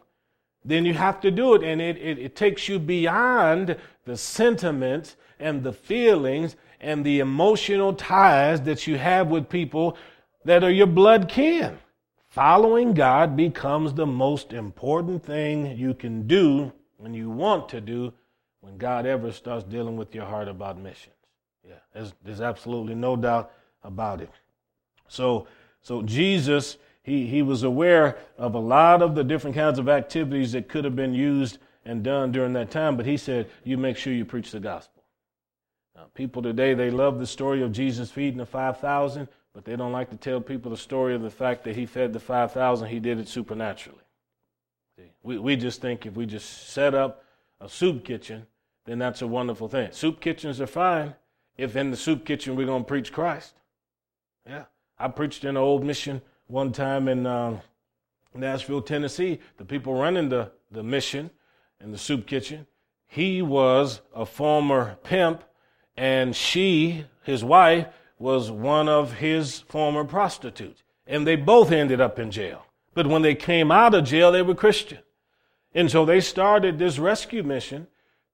[0.64, 1.62] then you have to do it.
[1.62, 7.92] And it, it, it takes you beyond the sentiments and the feelings and the emotional
[7.92, 9.97] ties that you have with people
[10.44, 11.79] that are your blood kin.
[12.29, 18.12] Following God becomes the most important thing you can do when you want to do
[18.61, 21.14] when God ever starts dealing with your heart about missions.
[21.66, 23.51] Yeah, there's, there's absolutely no doubt
[23.83, 24.31] about it.
[25.09, 25.47] So,
[25.81, 26.77] so Jesus
[27.09, 30.85] he, he was aware of a lot of the different kinds of activities that could
[30.85, 34.25] have been used and done during that time, but he said, You make sure you
[34.25, 35.03] preach the gospel.
[35.97, 39.90] Uh, people today, they love the story of Jesus feeding the 5,000, but they don't
[39.92, 43.01] like to tell people the story of the fact that he fed the 5,000, he
[43.01, 43.99] did it supernaturally.
[44.97, 47.25] See, we, we just think if we just set up
[47.61, 48.47] a soup kitchen,
[48.85, 49.90] then that's a wonderful thing.
[49.92, 51.14] Soup kitchens are fine
[51.57, 53.55] if in the soup kitchen we're going to preach Christ.
[54.47, 54.64] Yeah.
[54.99, 57.61] I preached in an old mission one time in um,
[58.35, 59.39] Nashville, Tennessee.
[59.59, 61.31] The people running the, the mission
[61.81, 62.67] in the soup kitchen,
[63.07, 65.45] he was a former pimp,
[65.97, 67.87] and she, his wife,
[68.19, 70.83] was one of his former prostitutes.
[71.07, 72.67] And they both ended up in jail.
[72.95, 74.99] But when they came out of jail, they were Christian.
[75.73, 77.87] And so they started this rescue mission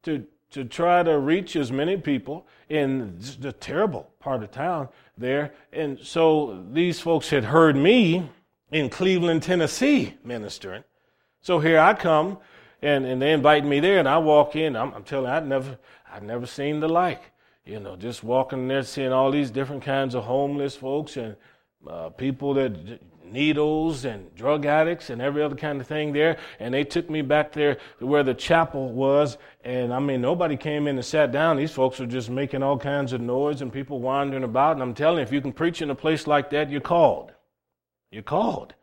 [0.04, 4.88] to, to try to reach as many people in the terrible part of town
[5.18, 5.52] there.
[5.72, 8.30] And so these folks had heard me
[8.70, 10.84] in Cleveland, Tennessee ministering.
[11.40, 12.38] So here I come
[12.82, 14.76] and, and they invite me there and I walk in.
[14.76, 15.76] I'm, I'm telling you, I'd never,
[16.12, 17.32] I'd never seen the like.
[17.66, 21.34] You know, just walking there, seeing all these different kinds of homeless folks and
[21.88, 23.00] uh, people that
[23.34, 26.38] needles and drug addicts and every other kind of thing there.
[26.58, 29.36] And they took me back there to where the chapel was.
[29.62, 31.58] And I mean, nobody came in and sat down.
[31.58, 34.72] These folks were just making all kinds of noise and people wandering about.
[34.72, 37.32] And I'm telling you, if you can preach in a place like that, you're called.
[38.10, 38.74] You're called.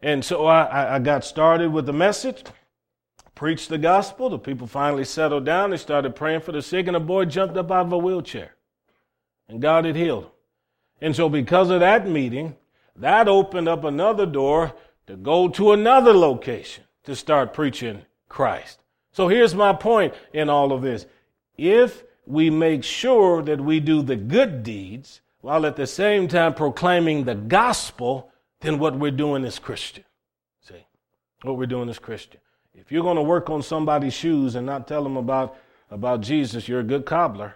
[0.00, 2.44] And so I, I got started with the message
[3.40, 4.28] preached the gospel.
[4.28, 5.70] The people finally settled down.
[5.70, 8.54] They started praying for the sick, and a boy jumped up out of a wheelchair.
[9.48, 10.30] And God had healed him.
[11.00, 12.54] And so, because of that meeting,
[13.00, 14.74] that opened up another door
[15.06, 18.78] to go to another location to start preaching Christ.
[19.12, 21.06] So, here's my point in all of this.
[21.56, 26.54] If we make sure that we do the good deeds while at the same time
[26.54, 30.04] proclaiming the gospel, then what we're doing is Christian.
[30.62, 30.86] See,
[31.42, 32.40] what we're doing is Christian.
[32.74, 35.56] If you're going to work on somebody's shoes and not tell them about,
[35.90, 37.54] about Jesus, you're a good cobbler.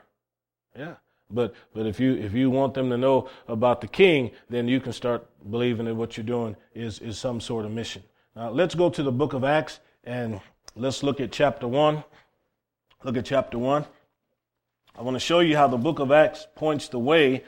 [0.76, 0.94] Yeah.
[1.30, 4.80] But, but if, you, if you want them to know about the king, then you
[4.80, 8.02] can start believing that what you're doing is, is some sort of mission.
[8.36, 10.40] Now, let's go to the book of Acts and
[10.76, 12.04] let's look at chapter 1.
[13.04, 13.84] Look at chapter 1.
[14.96, 17.42] I want to show you how the book of Acts points the way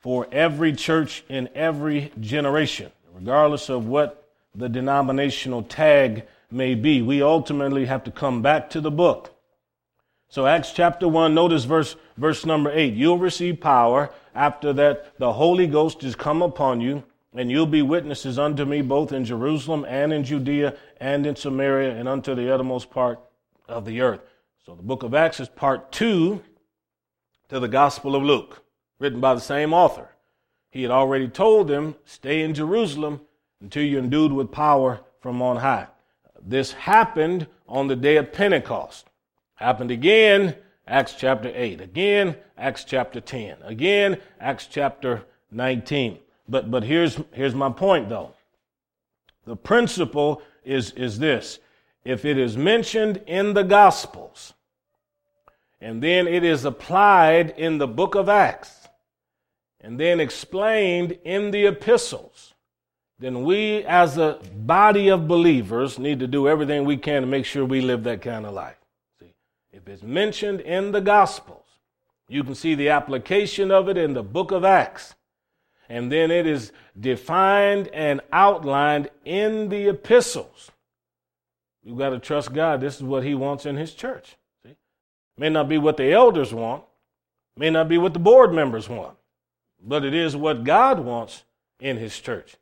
[0.00, 7.00] for every church in every generation, regardless of what the denominational tag may be.
[7.00, 9.31] We ultimately have to come back to the book.
[10.32, 12.94] So Acts chapter 1, notice verse, verse number 8.
[12.94, 17.82] You'll receive power after that the Holy Ghost is come upon you, and you'll be
[17.82, 22.50] witnesses unto me both in Jerusalem and in Judea and in Samaria and unto the
[22.50, 23.20] uttermost part
[23.68, 24.22] of the earth.
[24.64, 26.42] So the book of Acts is part two
[27.50, 28.64] to the Gospel of Luke,
[28.98, 30.08] written by the same author.
[30.70, 33.20] He had already told them, stay in Jerusalem
[33.60, 35.88] until you're endued with power from on high.
[36.40, 39.10] This happened on the day of Pentecost.
[39.62, 40.56] Happened again,
[40.88, 41.80] Acts chapter 8.
[41.80, 43.58] Again, Acts chapter 10.
[43.62, 45.22] Again, Acts chapter
[45.52, 46.18] 19.
[46.48, 48.34] But, but here's, here's my point though.
[49.46, 51.60] The principle is, is this.
[52.04, 54.52] If it is mentioned in the Gospels,
[55.80, 58.88] and then it is applied in the book of Acts,
[59.80, 62.54] and then explained in the epistles,
[63.20, 67.44] then we as a body of believers need to do everything we can to make
[67.44, 68.81] sure we live that kind of life.
[69.72, 71.64] If it's mentioned in the Gospels,
[72.28, 75.14] you can see the application of it in the book of Acts.
[75.88, 80.70] And then it is defined and outlined in the epistles.
[81.82, 82.80] You've got to trust God.
[82.80, 84.36] This is what He wants in His church.
[84.64, 84.76] See?
[85.36, 86.84] May not be what the elders want,
[87.56, 89.16] may not be what the board members want,
[89.82, 91.44] but it is what God wants
[91.80, 92.56] in His church.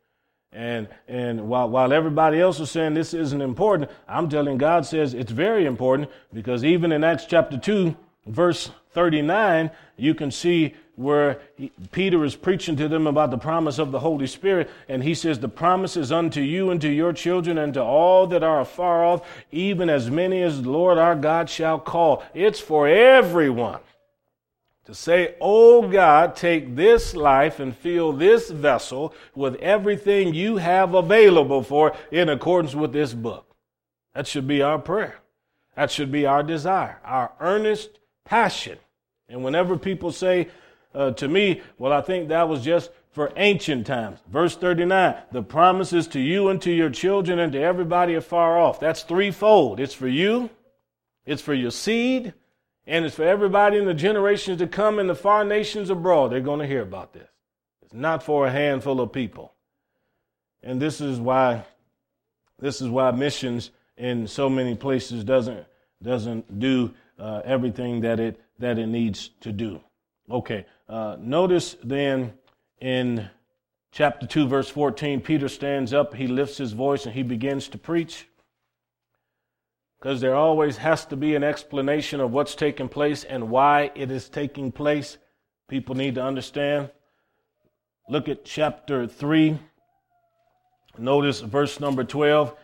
[0.52, 5.14] And and while while everybody else is saying this isn't important, I'm telling God says
[5.14, 11.40] it's very important because even in Acts chapter 2, verse 39, you can see where
[11.54, 15.14] he, Peter is preaching to them about the promise of the Holy Spirit, and he
[15.14, 18.60] says, The promise is unto you and to your children and to all that are
[18.60, 22.22] afar off, even as many as the Lord our God shall call.
[22.34, 23.80] It's for everyone
[24.86, 30.94] to say, Oh God, take this life and fill this vessel with everything you have
[30.94, 33.54] available for in accordance with this book.
[34.14, 35.20] That should be our prayer.
[35.76, 38.78] That should be our desire, our earnest passion.
[39.28, 40.48] And whenever people say
[40.94, 44.20] uh, to me, well, I think that was just for ancient times.
[44.28, 48.80] Verse 39, the promises to you and to your children and to everybody afar off.
[48.80, 49.80] That's threefold.
[49.80, 50.50] It's for you,
[51.26, 52.34] it's for your seed,
[52.86, 56.32] and it's for everybody in the generations to come and the far nations abroad.
[56.32, 57.28] They're going to hear about this.
[57.82, 59.52] It's not for a handful of people.
[60.62, 61.64] And this is why
[62.58, 65.66] this is why missions in so many places doesn't
[66.02, 69.80] doesn't do uh, everything that it that it needs to do.
[70.30, 72.34] Okay, uh, notice then
[72.80, 73.28] in
[73.92, 77.78] chapter 2, verse 14, Peter stands up, he lifts his voice, and he begins to
[77.78, 78.28] preach.
[80.00, 84.10] Because there always has to be an explanation of what's taking place and why it
[84.10, 85.18] is taking place.
[85.68, 86.90] People need to understand.
[88.08, 89.58] Look at chapter 3.
[90.98, 92.56] Notice verse number 12.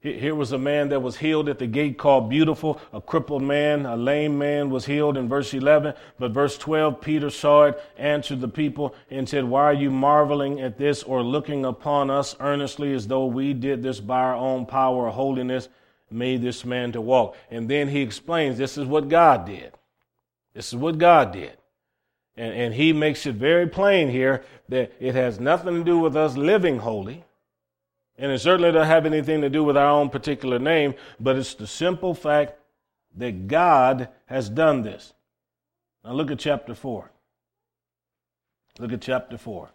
[0.00, 2.78] Here was a man that was healed at the gate called Beautiful.
[2.92, 5.94] A crippled man, a lame man was healed in verse 11.
[6.18, 10.60] But verse 12, Peter saw it, answered the people, and said, Why are you marveling
[10.60, 14.66] at this or looking upon us earnestly as though we did this by our own
[14.66, 15.70] power or holiness,
[16.14, 17.36] made this man to walk?
[17.50, 19.72] And then he explains, This is what God did.
[20.54, 21.56] This is what God did.
[22.36, 26.16] And, and he makes it very plain here that it has nothing to do with
[26.16, 27.24] us living holy
[28.16, 31.54] and it certainly doesn't have anything to do with our own particular name, but it's
[31.54, 32.54] the simple fact
[33.16, 35.12] that God has done this.
[36.04, 37.10] Now look at chapter 4.
[38.78, 39.70] Look at chapter 4.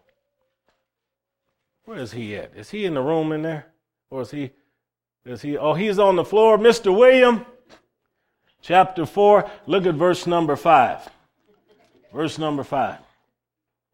[1.86, 2.56] Where is he at?
[2.56, 3.68] Is he in the room in there?
[4.10, 4.52] Or is he,
[5.30, 6.57] is he, oh, he's on the floor.
[6.57, 6.95] Mr.
[6.95, 7.45] William,
[8.61, 11.07] chapter 4, look at verse number 5.
[12.13, 12.97] Verse number 5.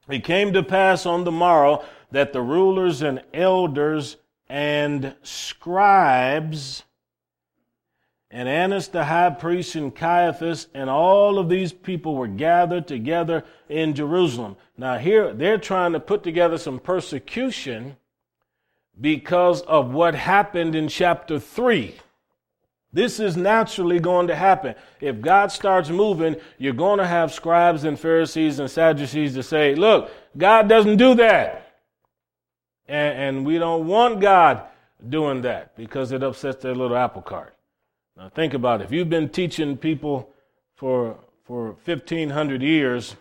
[0.10, 4.18] It came to pass on the morrow that the rulers and elders
[4.48, 6.84] and scribes
[8.32, 13.44] and Annas the high priest and Caiaphas and all of these people were gathered together
[13.70, 14.56] in Jerusalem.
[14.78, 17.98] Now here they're trying to put together some persecution
[19.00, 21.96] because of what happened in chapter 3.
[22.94, 24.76] This is naturally going to happen.
[25.02, 29.76] If God starts moving, you're going to have scribes and Pharisees and Sadducees to say,
[29.76, 31.80] look, God doesn't do that.
[32.88, 34.64] And, and we don't want God
[35.10, 37.56] doing that because it upsets their little apple cart.
[38.16, 38.86] Now think about it.
[38.86, 40.30] If you've been teaching people
[40.76, 43.16] for for 1500 years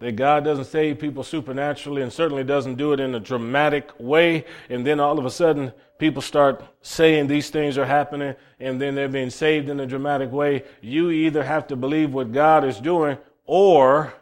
[0.00, 4.44] that God doesn't save people supernaturally and certainly doesn't do it in a dramatic way
[4.70, 8.94] and then all of a sudden people start saying these things are happening and then
[8.94, 12.78] they're being saved in a dramatic way, you either have to believe what God is
[12.78, 14.14] doing or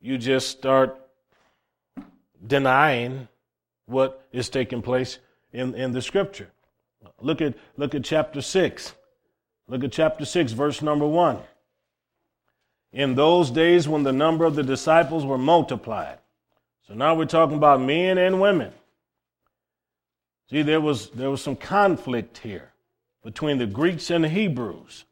[0.00, 0.96] you just start
[2.46, 3.26] denying
[3.86, 5.18] what is taking place
[5.52, 6.50] in, in the scripture.
[7.20, 8.94] Look at, look at chapter 6.
[9.66, 11.38] Look at chapter 6, verse number 1.
[12.92, 16.18] In those days when the number of the disciples were multiplied.
[16.86, 18.72] So now we're talking about men and women.
[20.50, 22.72] See, there was, there was some conflict here
[23.22, 25.04] between the Greeks and the Hebrews.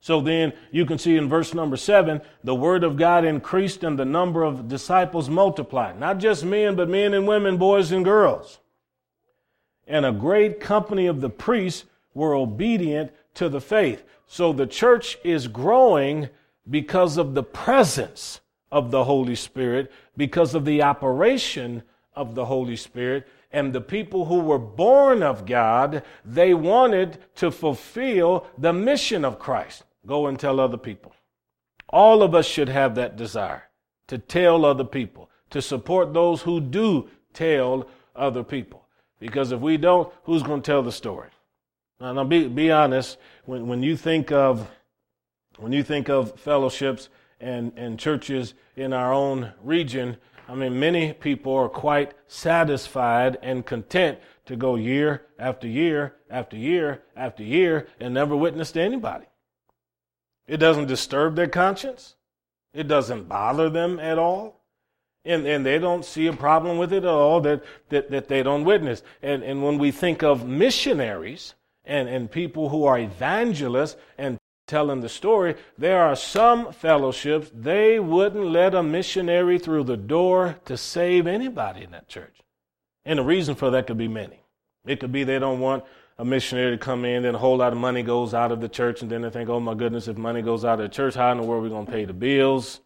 [0.00, 3.98] So then you can see in verse number seven, the word of God increased and
[3.98, 5.98] the number of disciples multiplied.
[5.98, 8.58] Not just men, but men and women, boys and girls.
[9.86, 11.84] And a great company of the priests
[12.14, 14.02] were obedient to the faith.
[14.26, 16.28] So the church is growing
[16.68, 18.40] because of the presence
[18.70, 21.82] of the Holy Spirit, because of the operation
[22.14, 23.26] of the Holy Spirit.
[23.52, 29.38] And the people who were born of God, they wanted to fulfill the mission of
[29.38, 29.84] Christ.
[30.06, 31.12] Go and tell other people.
[31.88, 33.64] All of us should have that desire
[34.06, 38.86] to tell other people, to support those who do tell other people.
[39.18, 41.28] Because if we don't, who's going to tell the story?
[42.00, 44.70] Now, now be, be honest, when, when you think of
[45.60, 47.08] when you think of fellowships
[47.38, 50.16] and, and churches in our own region,
[50.48, 56.56] I mean, many people are quite satisfied and content to go year after year after
[56.56, 59.26] year after year and never witness to anybody.
[60.48, 62.16] It doesn't disturb their conscience.
[62.74, 64.60] It doesn't bother them at all.
[65.24, 68.42] And, and they don't see a problem with it at all that, that, that they
[68.42, 69.02] don't witness.
[69.22, 71.54] And, and when we think of missionaries
[71.84, 74.39] and, and people who are evangelists and
[74.70, 80.56] telling the story, there are some fellowships, they wouldn't let a missionary through the door
[80.64, 82.38] to save anybody in that church.
[83.04, 84.40] And the reason for that could be many.
[84.86, 85.84] It could be they don't want
[86.18, 88.68] a missionary to come in, then a whole lot of money goes out of the
[88.68, 91.14] church, and then they think, oh my goodness, if money goes out of the church,
[91.14, 92.80] how in the world are we going to pay the bills?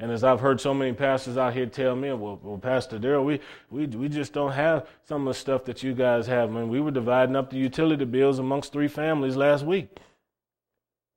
[0.00, 3.24] And as I've heard so many pastors out here tell me, well, well Pastor Daryl,
[3.24, 3.40] we,
[3.70, 6.50] we, we just don't have some of the stuff that you guys have.
[6.50, 9.88] I mean, we were dividing up the utility bills amongst three families last week.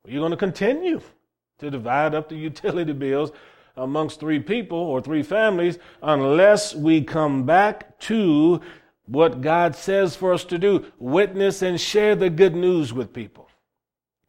[0.07, 1.01] You're going to continue
[1.59, 3.31] to divide up the utility bills
[3.77, 8.61] amongst three people or three families unless we come back to
[9.05, 13.49] what God says for us to do witness and share the good news with people.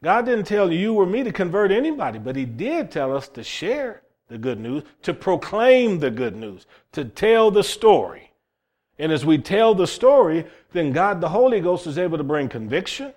[0.03, 3.43] God didn't tell you or me to convert anybody, but He did tell us to
[3.43, 8.31] share the good news, to proclaim the good news, to tell the story.
[8.99, 12.49] And as we tell the story, then God the Holy Ghost is able to bring
[12.49, 13.13] conviction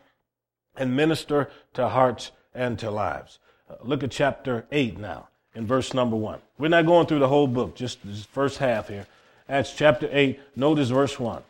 [0.76, 3.38] and minister to hearts and to lives.
[3.70, 6.40] Uh, look at chapter 8 now, in verse number 1.
[6.58, 9.06] We're not going through the whole book, just the first half here.
[9.48, 11.42] Acts chapter 8, notice verse 1.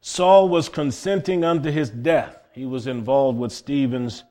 [0.00, 2.38] Saul was consenting unto his death.
[2.52, 4.24] He was involved with Stephen's,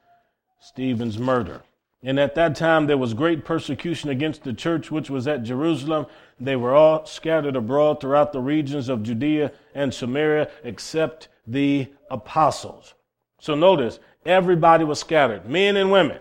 [0.60, 1.62] Stephen's murder.
[2.04, 6.06] And at that time, there was great persecution against the church which was at Jerusalem.
[6.40, 12.94] They were all scattered abroad throughout the regions of Judea and Samaria, except the apostles.
[13.40, 16.20] So notice, everybody was scattered men and women,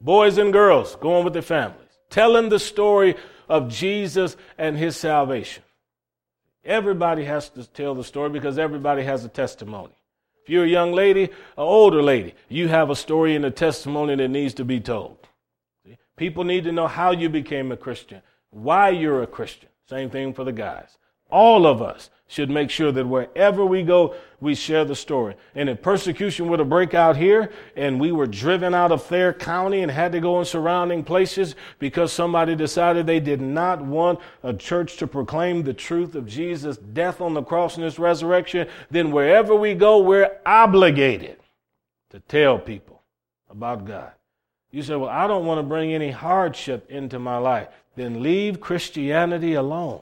[0.00, 3.16] boys and girls going with their families, telling the story
[3.48, 5.62] of Jesus and his salvation.
[6.64, 9.94] Everybody has to tell the story because everybody has a testimony.
[10.42, 14.14] If you're a young lady, an older lady, you have a story and a testimony
[14.16, 15.18] that needs to be told.
[16.16, 19.70] People need to know how you became a Christian, why you're a Christian.
[19.88, 20.98] Same thing for the guys.
[21.30, 25.34] All of us should make sure that wherever we go, we share the story.
[25.54, 29.34] And if persecution were to break out here and we were driven out of Thayer
[29.34, 34.18] County and had to go in surrounding places because somebody decided they did not want
[34.42, 38.66] a church to proclaim the truth of Jesus' death on the cross and his resurrection,
[38.90, 41.36] then wherever we go, we're obligated
[42.08, 43.02] to tell people
[43.50, 44.12] about God.
[44.70, 47.68] You say, well, I don't want to bring any hardship into my life.
[47.94, 50.00] Then leave Christianity alone.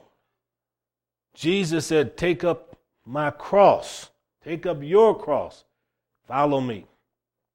[1.33, 4.09] Jesus said, Take up my cross.
[4.43, 5.63] Take up your cross.
[6.27, 6.85] Follow me.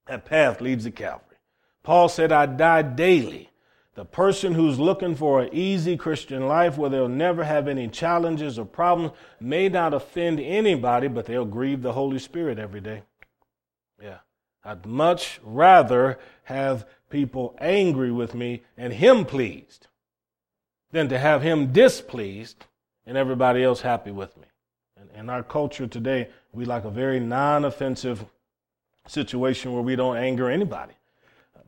[0.06, 1.38] That path leads to Calvary.
[1.82, 3.50] Paul said, I die daily.
[3.94, 8.58] The person who's looking for an easy Christian life where they'll never have any challenges
[8.58, 13.02] or problems may not offend anybody, but they'll grieve the Holy Spirit every day.
[14.02, 14.18] Yeah.
[14.64, 19.86] I'd much rather have people angry with me and Him pleased
[20.90, 22.66] than to have Him displeased
[23.06, 24.46] and everybody else happy with me.
[24.98, 28.24] And in our culture today, we like a very non offensive
[29.06, 30.94] situation where we don't anger anybody.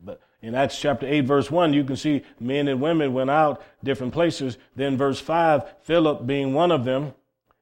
[0.03, 3.61] But in Acts chapter 8, verse 1, you can see men and women went out
[3.83, 4.57] different places.
[4.75, 7.13] Then, verse 5, Philip being one of them,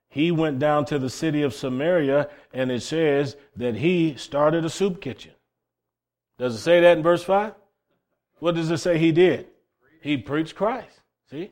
[0.09, 4.69] he went down to the city of Samaria, and it says that he started a
[4.69, 5.33] soup kitchen.
[6.37, 7.53] Does it say that in verse 5?
[8.39, 9.47] What does it say he did?
[10.01, 11.01] He preached Christ.
[11.29, 11.51] See?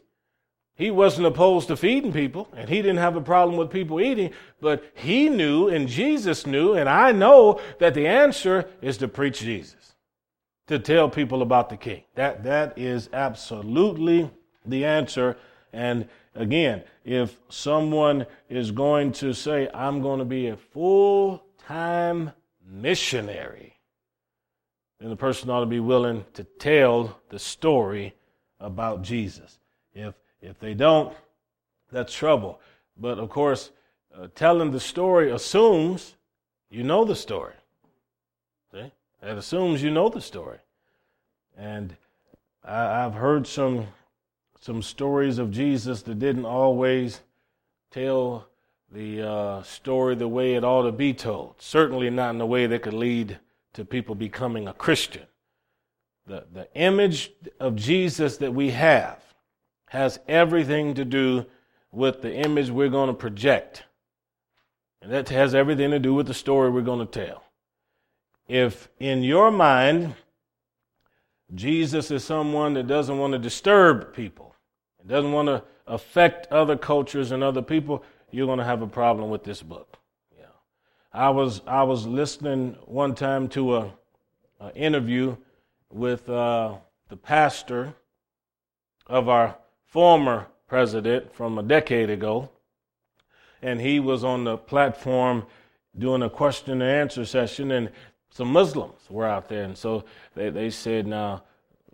[0.76, 4.32] He wasn't opposed to feeding people, and he didn't have a problem with people eating,
[4.60, 9.40] but he knew, and Jesus knew, and I know that the answer is to preach
[9.40, 9.96] Jesus,
[10.68, 12.04] to tell people about the King.
[12.16, 14.30] That, that is absolutely
[14.66, 15.38] the answer.
[15.72, 22.32] And again, if someone is going to say, I'm going to be a full time
[22.68, 23.80] missionary,
[25.00, 28.14] then the person ought to be willing to tell the story
[28.60, 29.58] about Jesus.
[29.94, 30.16] If
[30.46, 31.14] if they don't,
[31.92, 32.60] that's trouble.
[32.98, 33.72] But of course,
[34.16, 36.16] uh, telling the story assumes
[36.70, 37.54] you know the story.
[38.72, 38.92] See?
[39.22, 40.58] It assumes you know the story.
[41.58, 41.96] And
[42.64, 43.88] I, have heard some
[44.60, 47.22] some stories of Jesus that didn't always
[47.92, 48.48] tell
[48.92, 51.56] the uh, story the way it ought to be told.
[51.60, 53.40] Certainly not in a way that could lead
[53.74, 55.28] to people becoming a Christian.
[56.26, 59.25] The, the image of Jesus that we have
[59.96, 61.46] has everything to do
[61.92, 63.84] with the image we're going to project.
[65.02, 67.44] And that has everything to do with the story we're going to tell.
[68.48, 70.16] If in your mind,
[71.54, 74.56] Jesus is someone that doesn't want to disturb people,
[75.06, 79.30] doesn't want to affect other cultures and other people, you're going to have a problem
[79.30, 79.98] with this book.
[80.38, 80.46] Yeah.
[81.14, 83.94] I was I was listening one time to a,
[84.60, 85.38] a interview
[85.92, 86.76] with uh,
[87.10, 87.94] the pastor
[89.08, 89.56] of our
[89.96, 92.50] former president from a decade ago,
[93.62, 95.46] and he was on the platform
[95.98, 97.90] doing a question and answer session, and
[98.30, 100.04] some Muslims were out there, and so
[100.36, 101.44] they, they said, now,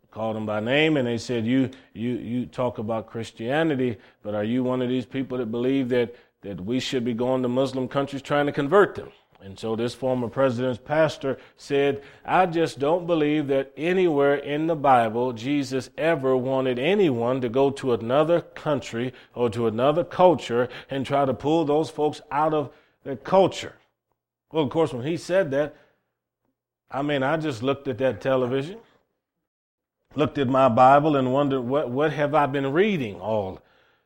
[0.09, 4.43] called him by name, and they said, you, you, you talk about Christianity, but are
[4.43, 7.87] you one of these people that believe that, that we should be going to Muslim
[7.87, 9.11] countries trying to convert them?
[9.43, 14.75] And so this former president's pastor said, I just don't believe that anywhere in the
[14.75, 21.05] Bible Jesus ever wanted anyone to go to another country or to another culture and
[21.05, 22.71] try to pull those folks out of
[23.03, 23.73] their culture.
[24.51, 25.75] Well, of course, when he said that,
[26.91, 28.77] I mean, I just looked at that television,
[30.13, 33.61] looked at my Bible, and wondered, what, what have I been reading all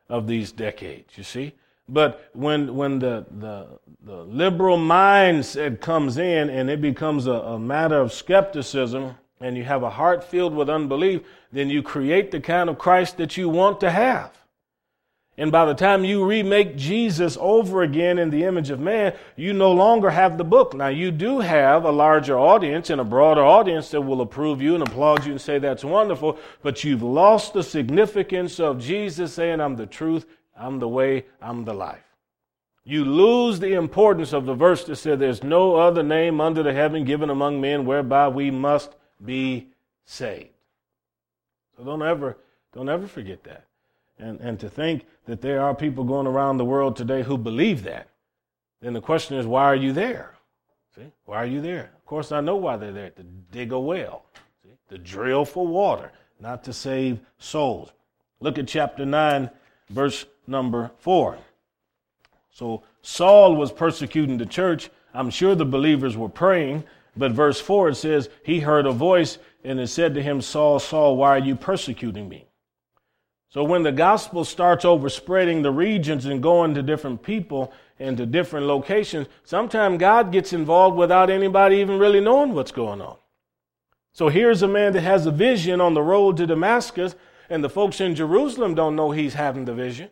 [0.08, 1.52] of these decades, you see?
[1.88, 7.58] But when, when the, the, the liberal mindset comes in and it becomes a, a
[7.58, 11.22] matter of skepticism and you have a heart filled with unbelief,
[11.52, 14.32] then you create the kind of Christ that you want to have.
[15.38, 19.52] And by the time you remake Jesus over again in the image of man, you
[19.52, 20.74] no longer have the book.
[20.74, 24.74] Now, you do have a larger audience and a broader audience that will approve you
[24.74, 29.60] and applaud you and say that's wonderful, but you've lost the significance of Jesus saying,
[29.60, 30.24] I'm the truth,
[30.58, 32.02] I'm the way, I'm the life.
[32.84, 36.72] You lose the importance of the verse that said, There's no other name under the
[36.72, 38.94] heaven given among men whereby we must
[39.24, 39.68] be
[40.04, 40.50] saved.
[41.76, 42.38] So don't ever,
[42.72, 43.64] don't ever forget that.
[44.18, 47.82] And, and to think that there are people going around the world today who believe
[47.82, 48.08] that,
[48.80, 50.34] then the question is, why are you there?
[50.94, 51.12] See?
[51.24, 51.90] Why are you there?
[51.96, 54.26] Of course, I know why they're there to dig a well,
[54.62, 54.70] see?
[54.90, 57.92] to drill for water, not to save souls.
[58.40, 59.50] Look at chapter 9,
[59.90, 61.38] verse number 4.
[62.50, 64.90] So Saul was persecuting the church.
[65.12, 66.84] I'm sure the believers were praying,
[67.16, 70.78] but verse 4 it says, He heard a voice and it said to him, Saul,
[70.78, 72.46] Saul, why are you persecuting me?
[73.48, 78.26] So when the gospel starts overspreading the regions and going to different people and to
[78.26, 83.16] different locations, sometimes God gets involved without anybody even really knowing what's going on.
[84.12, 87.14] So here's a man that has a vision on the road to Damascus,
[87.48, 90.10] and the folks in Jerusalem don't know he's having the vision.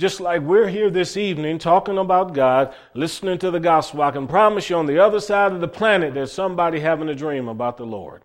[0.00, 4.26] Just like we're here this evening talking about God, listening to the gospel, I can
[4.26, 7.76] promise you on the other side of the planet, there's somebody having a dream about
[7.76, 8.24] the Lord,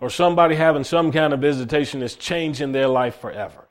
[0.00, 3.68] or somebody having some kind of visitation that's changing their life forever.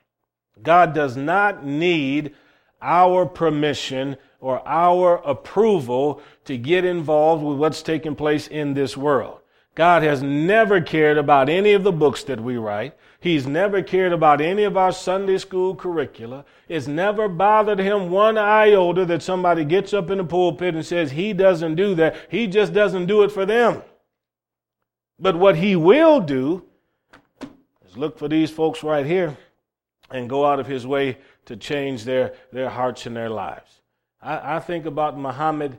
[0.61, 2.35] God does not need
[2.83, 9.39] our permission or our approval to get involved with what's taking place in this world.
[9.73, 12.95] God has never cared about any of the books that we write.
[13.21, 16.45] He's never cared about any of our Sunday school curricula.
[16.69, 21.11] It's never bothered him one iota that somebody gets up in the pulpit and says
[21.11, 22.15] he doesn't do that.
[22.29, 23.83] He just doesn't do it for them.
[25.19, 26.63] But what he will do
[27.85, 29.37] is look for these folks right here
[30.09, 33.81] and go out of his way to change their, their hearts and their lives.
[34.21, 35.77] I, I think about Muhammad,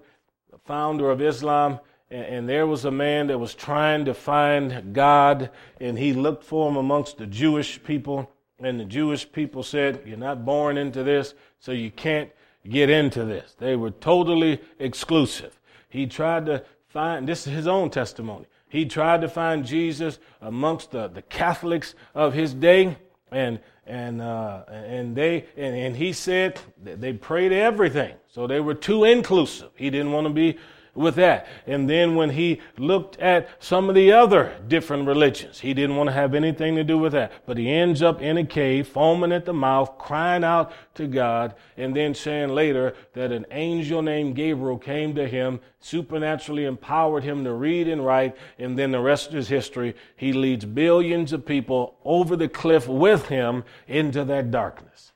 [0.50, 1.80] the founder of Islam,
[2.10, 5.50] and, there was a man that was trying to find God,
[5.80, 10.16] and he looked for him amongst the Jewish people, and the Jewish people said, You're
[10.16, 12.30] not born into this, so you can't
[12.68, 13.54] get into this.
[13.58, 15.60] They were totally exclusive.
[15.88, 18.46] He tried to find, this is his own testimony.
[18.68, 22.96] He tried to find Jesus amongst the, the Catholics of his day,
[23.32, 28.74] and and uh, and they and, and he said they prayed everything, so they were
[28.74, 29.70] too inclusive.
[29.74, 30.56] He didn't want to be
[30.94, 31.46] with that.
[31.66, 36.08] And then when he looked at some of the other different religions, he didn't want
[36.08, 37.32] to have anything to do with that.
[37.46, 41.54] But he ends up in a cave, foaming at the mouth, crying out to God,
[41.76, 47.44] and then saying later that an angel named Gabriel came to him, supernaturally empowered him
[47.44, 49.94] to read and write, and then the rest is history.
[50.16, 55.12] He leads billions of people over the cliff with him into that darkness.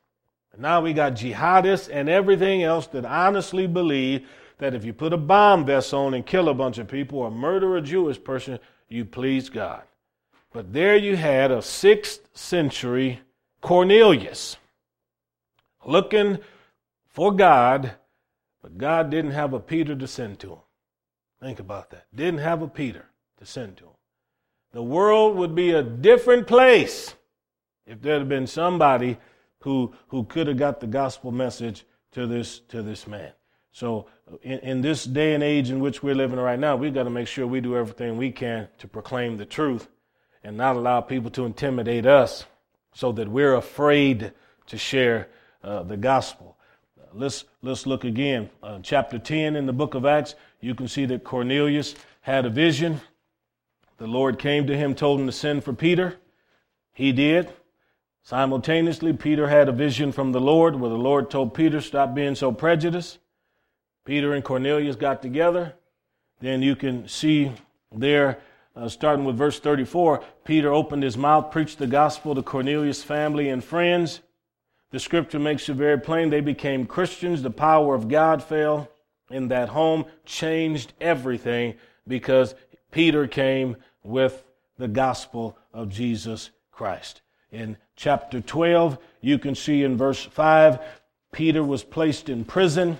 [0.56, 4.26] Now we got jihadists and everything else that honestly believe
[4.59, 7.30] that if you put a bomb vest on and kill a bunch of people or
[7.30, 9.82] murder a Jewish person, you please God.
[10.52, 13.20] But there you had a sixth century
[13.61, 14.57] Cornelius
[15.84, 16.38] looking
[17.09, 17.94] for God,
[18.62, 20.59] but God didn't have a Peter to send to him.
[21.40, 22.07] Think about that.
[22.14, 23.07] Didn't have a Peter
[23.38, 23.90] to send to him.
[24.72, 27.14] The world would be a different place
[27.86, 29.18] if there had been somebody
[29.61, 33.32] who, who could have got the gospel message to this, to this man.
[33.74, 34.06] So,
[34.42, 37.10] in, in, this day and age in which we're living right now, we've got to
[37.10, 39.88] make sure we do everything we can to proclaim the truth
[40.44, 42.44] and not allow people to intimidate us
[42.94, 44.32] so that we're afraid
[44.68, 45.28] to share
[45.64, 46.56] uh, the gospel.
[46.96, 48.48] Uh, let's, let's look again.
[48.62, 52.50] Uh, chapter 10 in the book of Acts, you can see that Cornelius had a
[52.50, 53.00] vision.
[53.98, 56.14] The Lord came to him, told him to send for Peter.
[56.92, 57.52] He did.
[58.22, 62.36] Simultaneously, Peter had a vision from the Lord where the Lord told Peter, Stop being
[62.36, 63.18] so prejudiced.
[64.05, 65.74] Peter and Cornelius got together.
[66.40, 67.52] Then you can see
[67.92, 68.38] there,
[68.76, 73.48] uh, starting with verse 34, Peter opened his mouth, preached the gospel to Cornelius' family
[73.48, 74.20] and friends.
[74.90, 77.42] The scripture makes it very plain they became Christians.
[77.42, 78.88] The power of God fell
[79.30, 81.74] in that home, changed everything
[82.07, 82.55] because
[82.90, 84.44] Peter came with
[84.78, 87.22] the gospel of Jesus Christ.
[87.50, 90.78] In chapter 12, you can see in verse 5,
[91.32, 92.98] Peter was placed in prison.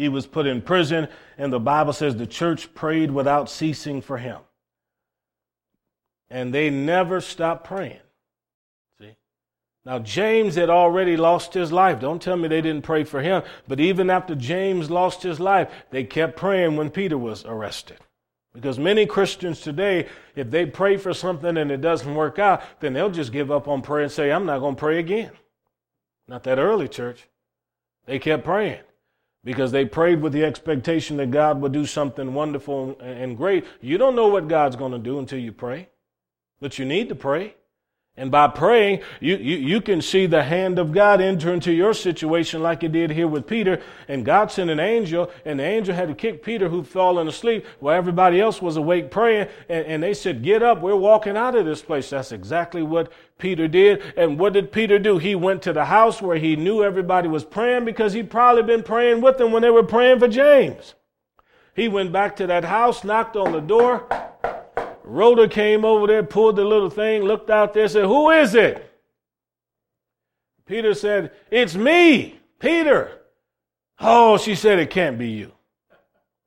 [0.00, 4.16] He was put in prison, and the Bible says the church prayed without ceasing for
[4.16, 4.38] him.
[6.30, 8.00] And they never stopped praying.
[8.98, 9.14] See?
[9.84, 12.00] Now, James had already lost his life.
[12.00, 13.42] Don't tell me they didn't pray for him.
[13.68, 17.98] But even after James lost his life, they kept praying when Peter was arrested.
[18.54, 22.94] Because many Christians today, if they pray for something and it doesn't work out, then
[22.94, 25.32] they'll just give up on prayer and say, I'm not going to pray again.
[26.26, 27.28] Not that early church.
[28.06, 28.80] They kept praying
[29.44, 33.64] because they prayed with the expectation that God would do something wonderful and great.
[33.80, 35.88] You don't know what God's going to do until you pray,
[36.60, 37.54] but you need to pray.
[38.20, 41.94] And by praying, you, you, you can see the hand of God enter into your
[41.94, 43.80] situation like it did here with Peter.
[44.08, 47.64] And God sent an angel, and the angel had to kick Peter, who'd fallen asleep,
[47.78, 49.48] while everybody else was awake praying.
[49.70, 52.10] And, and they said, Get up, we're walking out of this place.
[52.10, 54.02] That's exactly what Peter did.
[54.18, 55.16] And what did Peter do?
[55.16, 58.82] He went to the house where he knew everybody was praying because he'd probably been
[58.82, 60.94] praying with them when they were praying for James.
[61.74, 64.06] He went back to that house, knocked on the door.
[65.04, 68.86] Rhoda came over there, pulled the little thing, looked out there, said, Who is it?
[70.66, 73.20] Peter said, It's me, Peter.
[73.98, 75.52] Oh, she said, It can't be you.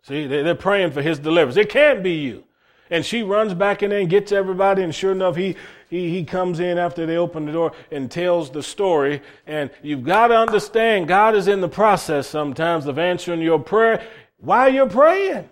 [0.03, 1.57] See, they're praying for his deliverance.
[1.57, 2.43] It can't be you.
[2.89, 5.55] And she runs back in there and gets everybody, and sure enough, he,
[5.89, 9.21] he, he comes in after they open the door and tells the story.
[9.47, 14.05] And you've got to understand, God is in the process sometimes of answering your prayer
[14.37, 15.49] while you're praying.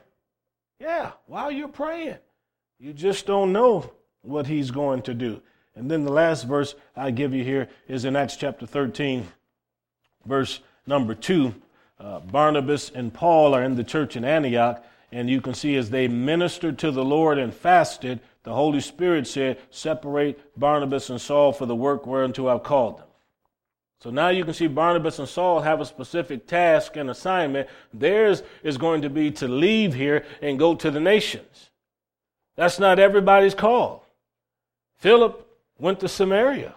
[0.80, 2.18] Yeah, while you're praying.
[2.82, 3.92] You just don't know
[4.24, 5.40] what he's going to do.
[5.76, 9.28] And then the last verse I give you here is in Acts chapter 13,
[10.26, 11.54] verse number 2.
[12.00, 15.92] Uh, Barnabas and Paul are in the church in Antioch, and you can see as
[15.92, 21.54] they ministered to the Lord and fasted, the Holy Spirit said, Separate Barnabas and Saul
[21.54, 23.08] for the work whereunto I've called them.
[24.00, 27.70] So now you can see Barnabas and Saul have a specific task and assignment.
[27.94, 31.70] Theirs is going to be to leave here and go to the nations.
[32.56, 34.06] That's not everybody's call.
[34.98, 35.48] Philip
[35.78, 36.76] went to Samaria.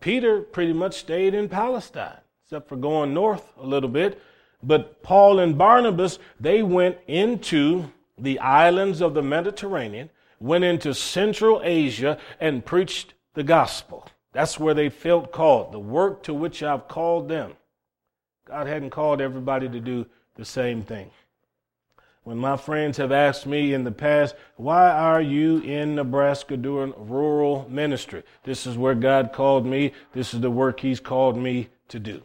[0.00, 4.20] Peter pretty much stayed in Palestine, except for going north a little bit.
[4.62, 11.60] But Paul and Barnabas, they went into the islands of the Mediterranean, went into Central
[11.62, 14.08] Asia, and preached the gospel.
[14.32, 17.52] That's where they felt called, the work to which I've called them.
[18.46, 21.10] God hadn't called everybody to do the same thing.
[22.26, 26.92] When my friends have asked me in the past, why are you in Nebraska doing
[26.96, 28.24] rural ministry?
[28.42, 29.92] This is where God called me.
[30.12, 32.20] This is the work He's called me to do.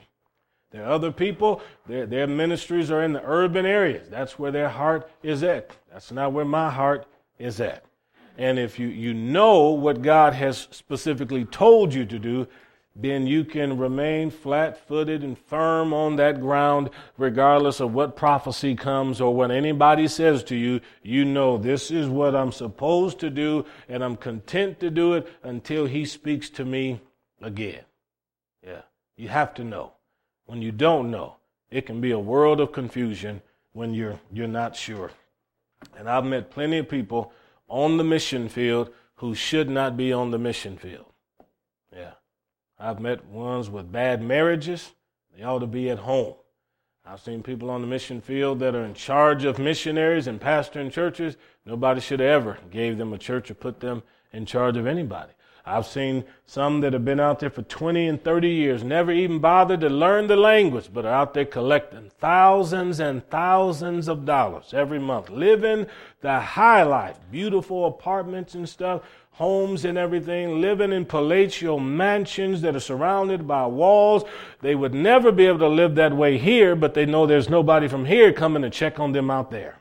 [0.71, 4.09] There are other people, their, their ministries are in the urban areas.
[4.09, 5.77] That's where their heart is at.
[5.91, 7.05] That's not where my heart
[7.37, 7.85] is at.
[8.39, 12.47] And if you, you know what God has specifically told you to do,
[12.95, 18.75] then you can remain flat footed and firm on that ground, regardless of what prophecy
[18.75, 20.81] comes or what anybody says to you.
[21.01, 25.27] You know, this is what I'm supposed to do, and I'm content to do it
[25.41, 26.99] until He speaks to me
[27.41, 27.83] again.
[28.61, 28.81] Yeah,
[29.15, 29.93] you have to know.
[30.45, 31.37] When you don't know,
[31.69, 35.11] it can be a world of confusion when you're, you're not sure.
[35.97, 37.31] And I've met plenty of people
[37.69, 41.05] on the mission field who should not be on the mission field.
[41.95, 42.11] Yeah.
[42.81, 44.91] I've met ones with bad marriages.
[45.37, 46.33] They ought to be at home.
[47.05, 50.91] I've seen people on the mission field that are in charge of missionaries and pastoring
[50.91, 51.37] churches.
[51.63, 54.01] Nobody should have ever gave them a church or put them
[54.33, 55.33] in charge of anybody.
[55.63, 59.37] I've seen some that have been out there for 20 and 30 years, never even
[59.37, 64.73] bothered to learn the language, but are out there collecting thousands and thousands of dollars
[64.73, 65.85] every month, living
[66.21, 69.01] the high life, beautiful apartments and stuff,
[69.31, 74.23] homes and everything, living in palatial mansions that are surrounded by walls.
[74.61, 77.87] They would never be able to live that way here, but they know there's nobody
[77.87, 79.79] from here coming to check on them out there.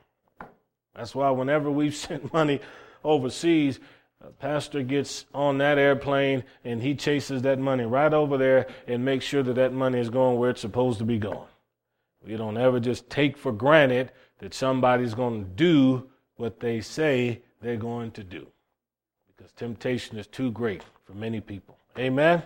[0.95, 2.61] That's why whenever we've sent money
[3.03, 3.81] overseas,
[4.23, 9.05] a pastor gets on that airplane and he chases that money right over there and
[9.05, 11.49] makes sure that that money is going where it's supposed to be going.
[12.23, 17.43] We don't ever just take for granted that somebody's going to do what they say
[17.63, 18.47] they're going to do
[19.41, 21.79] because temptation is too great for many people.
[21.99, 22.43] Amen?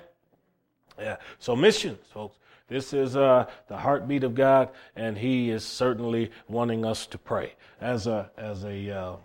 [0.96, 1.16] Yeah.
[1.40, 2.38] So, missions, folks.
[2.68, 7.54] This is uh, the heartbeat of God, and He is certainly wanting us to pray.
[7.80, 9.16] As a, as a, uh,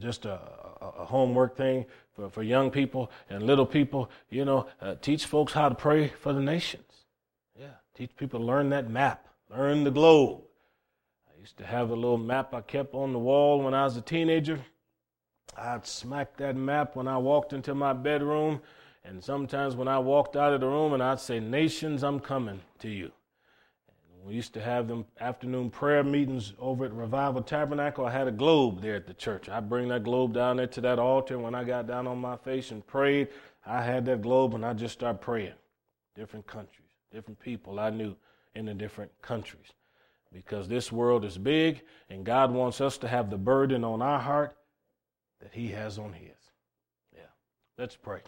[0.00, 0.40] just a,
[0.80, 5.52] a, homework thing for, for young people and little people, you know, uh, teach folks
[5.52, 6.92] how to pray for the nations.
[7.58, 7.66] Yeah.
[7.94, 10.40] Teach people to learn that map, learn the globe.
[11.34, 13.96] I used to have a little map I kept on the wall when I was
[13.96, 14.60] a teenager.
[15.54, 18.60] I'd smack that map when I walked into my bedroom,
[19.04, 22.60] and sometimes when I walked out of the room, and I'd say, Nations, I'm coming
[22.80, 23.10] to you.
[24.12, 28.04] And we used to have them afternoon prayer meetings over at Revival Tabernacle.
[28.04, 29.48] I had a globe there at the church.
[29.48, 32.18] I'd bring that globe down there to that altar, and when I got down on
[32.18, 33.28] my face and prayed,
[33.64, 35.54] I had that globe, and I just started praying.
[36.14, 38.14] Different countries, different people I knew
[38.54, 39.72] in the different countries.
[40.32, 44.18] Because this world is big, and God wants us to have the burden on our
[44.18, 44.56] heart
[45.46, 46.34] that He has on His.
[47.14, 47.20] Yeah.
[47.78, 48.18] Let's pray.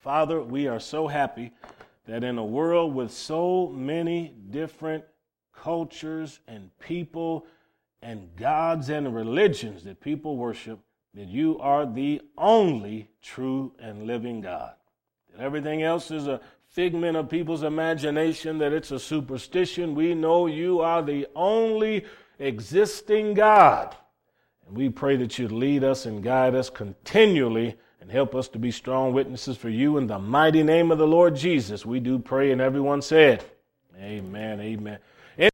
[0.00, 1.50] Father, we are so happy
[2.06, 5.02] that in a world with so many different
[5.54, 7.46] cultures and people
[8.02, 10.78] and gods and religions that people worship,
[11.14, 14.74] that you are the only true and living God.
[15.32, 19.94] That everything else is a figment of people's imagination, that it's a superstition.
[19.94, 22.04] We know you are the only
[22.38, 23.96] existing God.
[24.68, 28.58] And we pray that you lead us and guide us continually and help us to
[28.58, 29.96] be strong witnesses for you.
[29.96, 33.42] In the mighty name of the Lord Jesus, we do pray, and everyone said,
[33.98, 34.98] Amen, amen.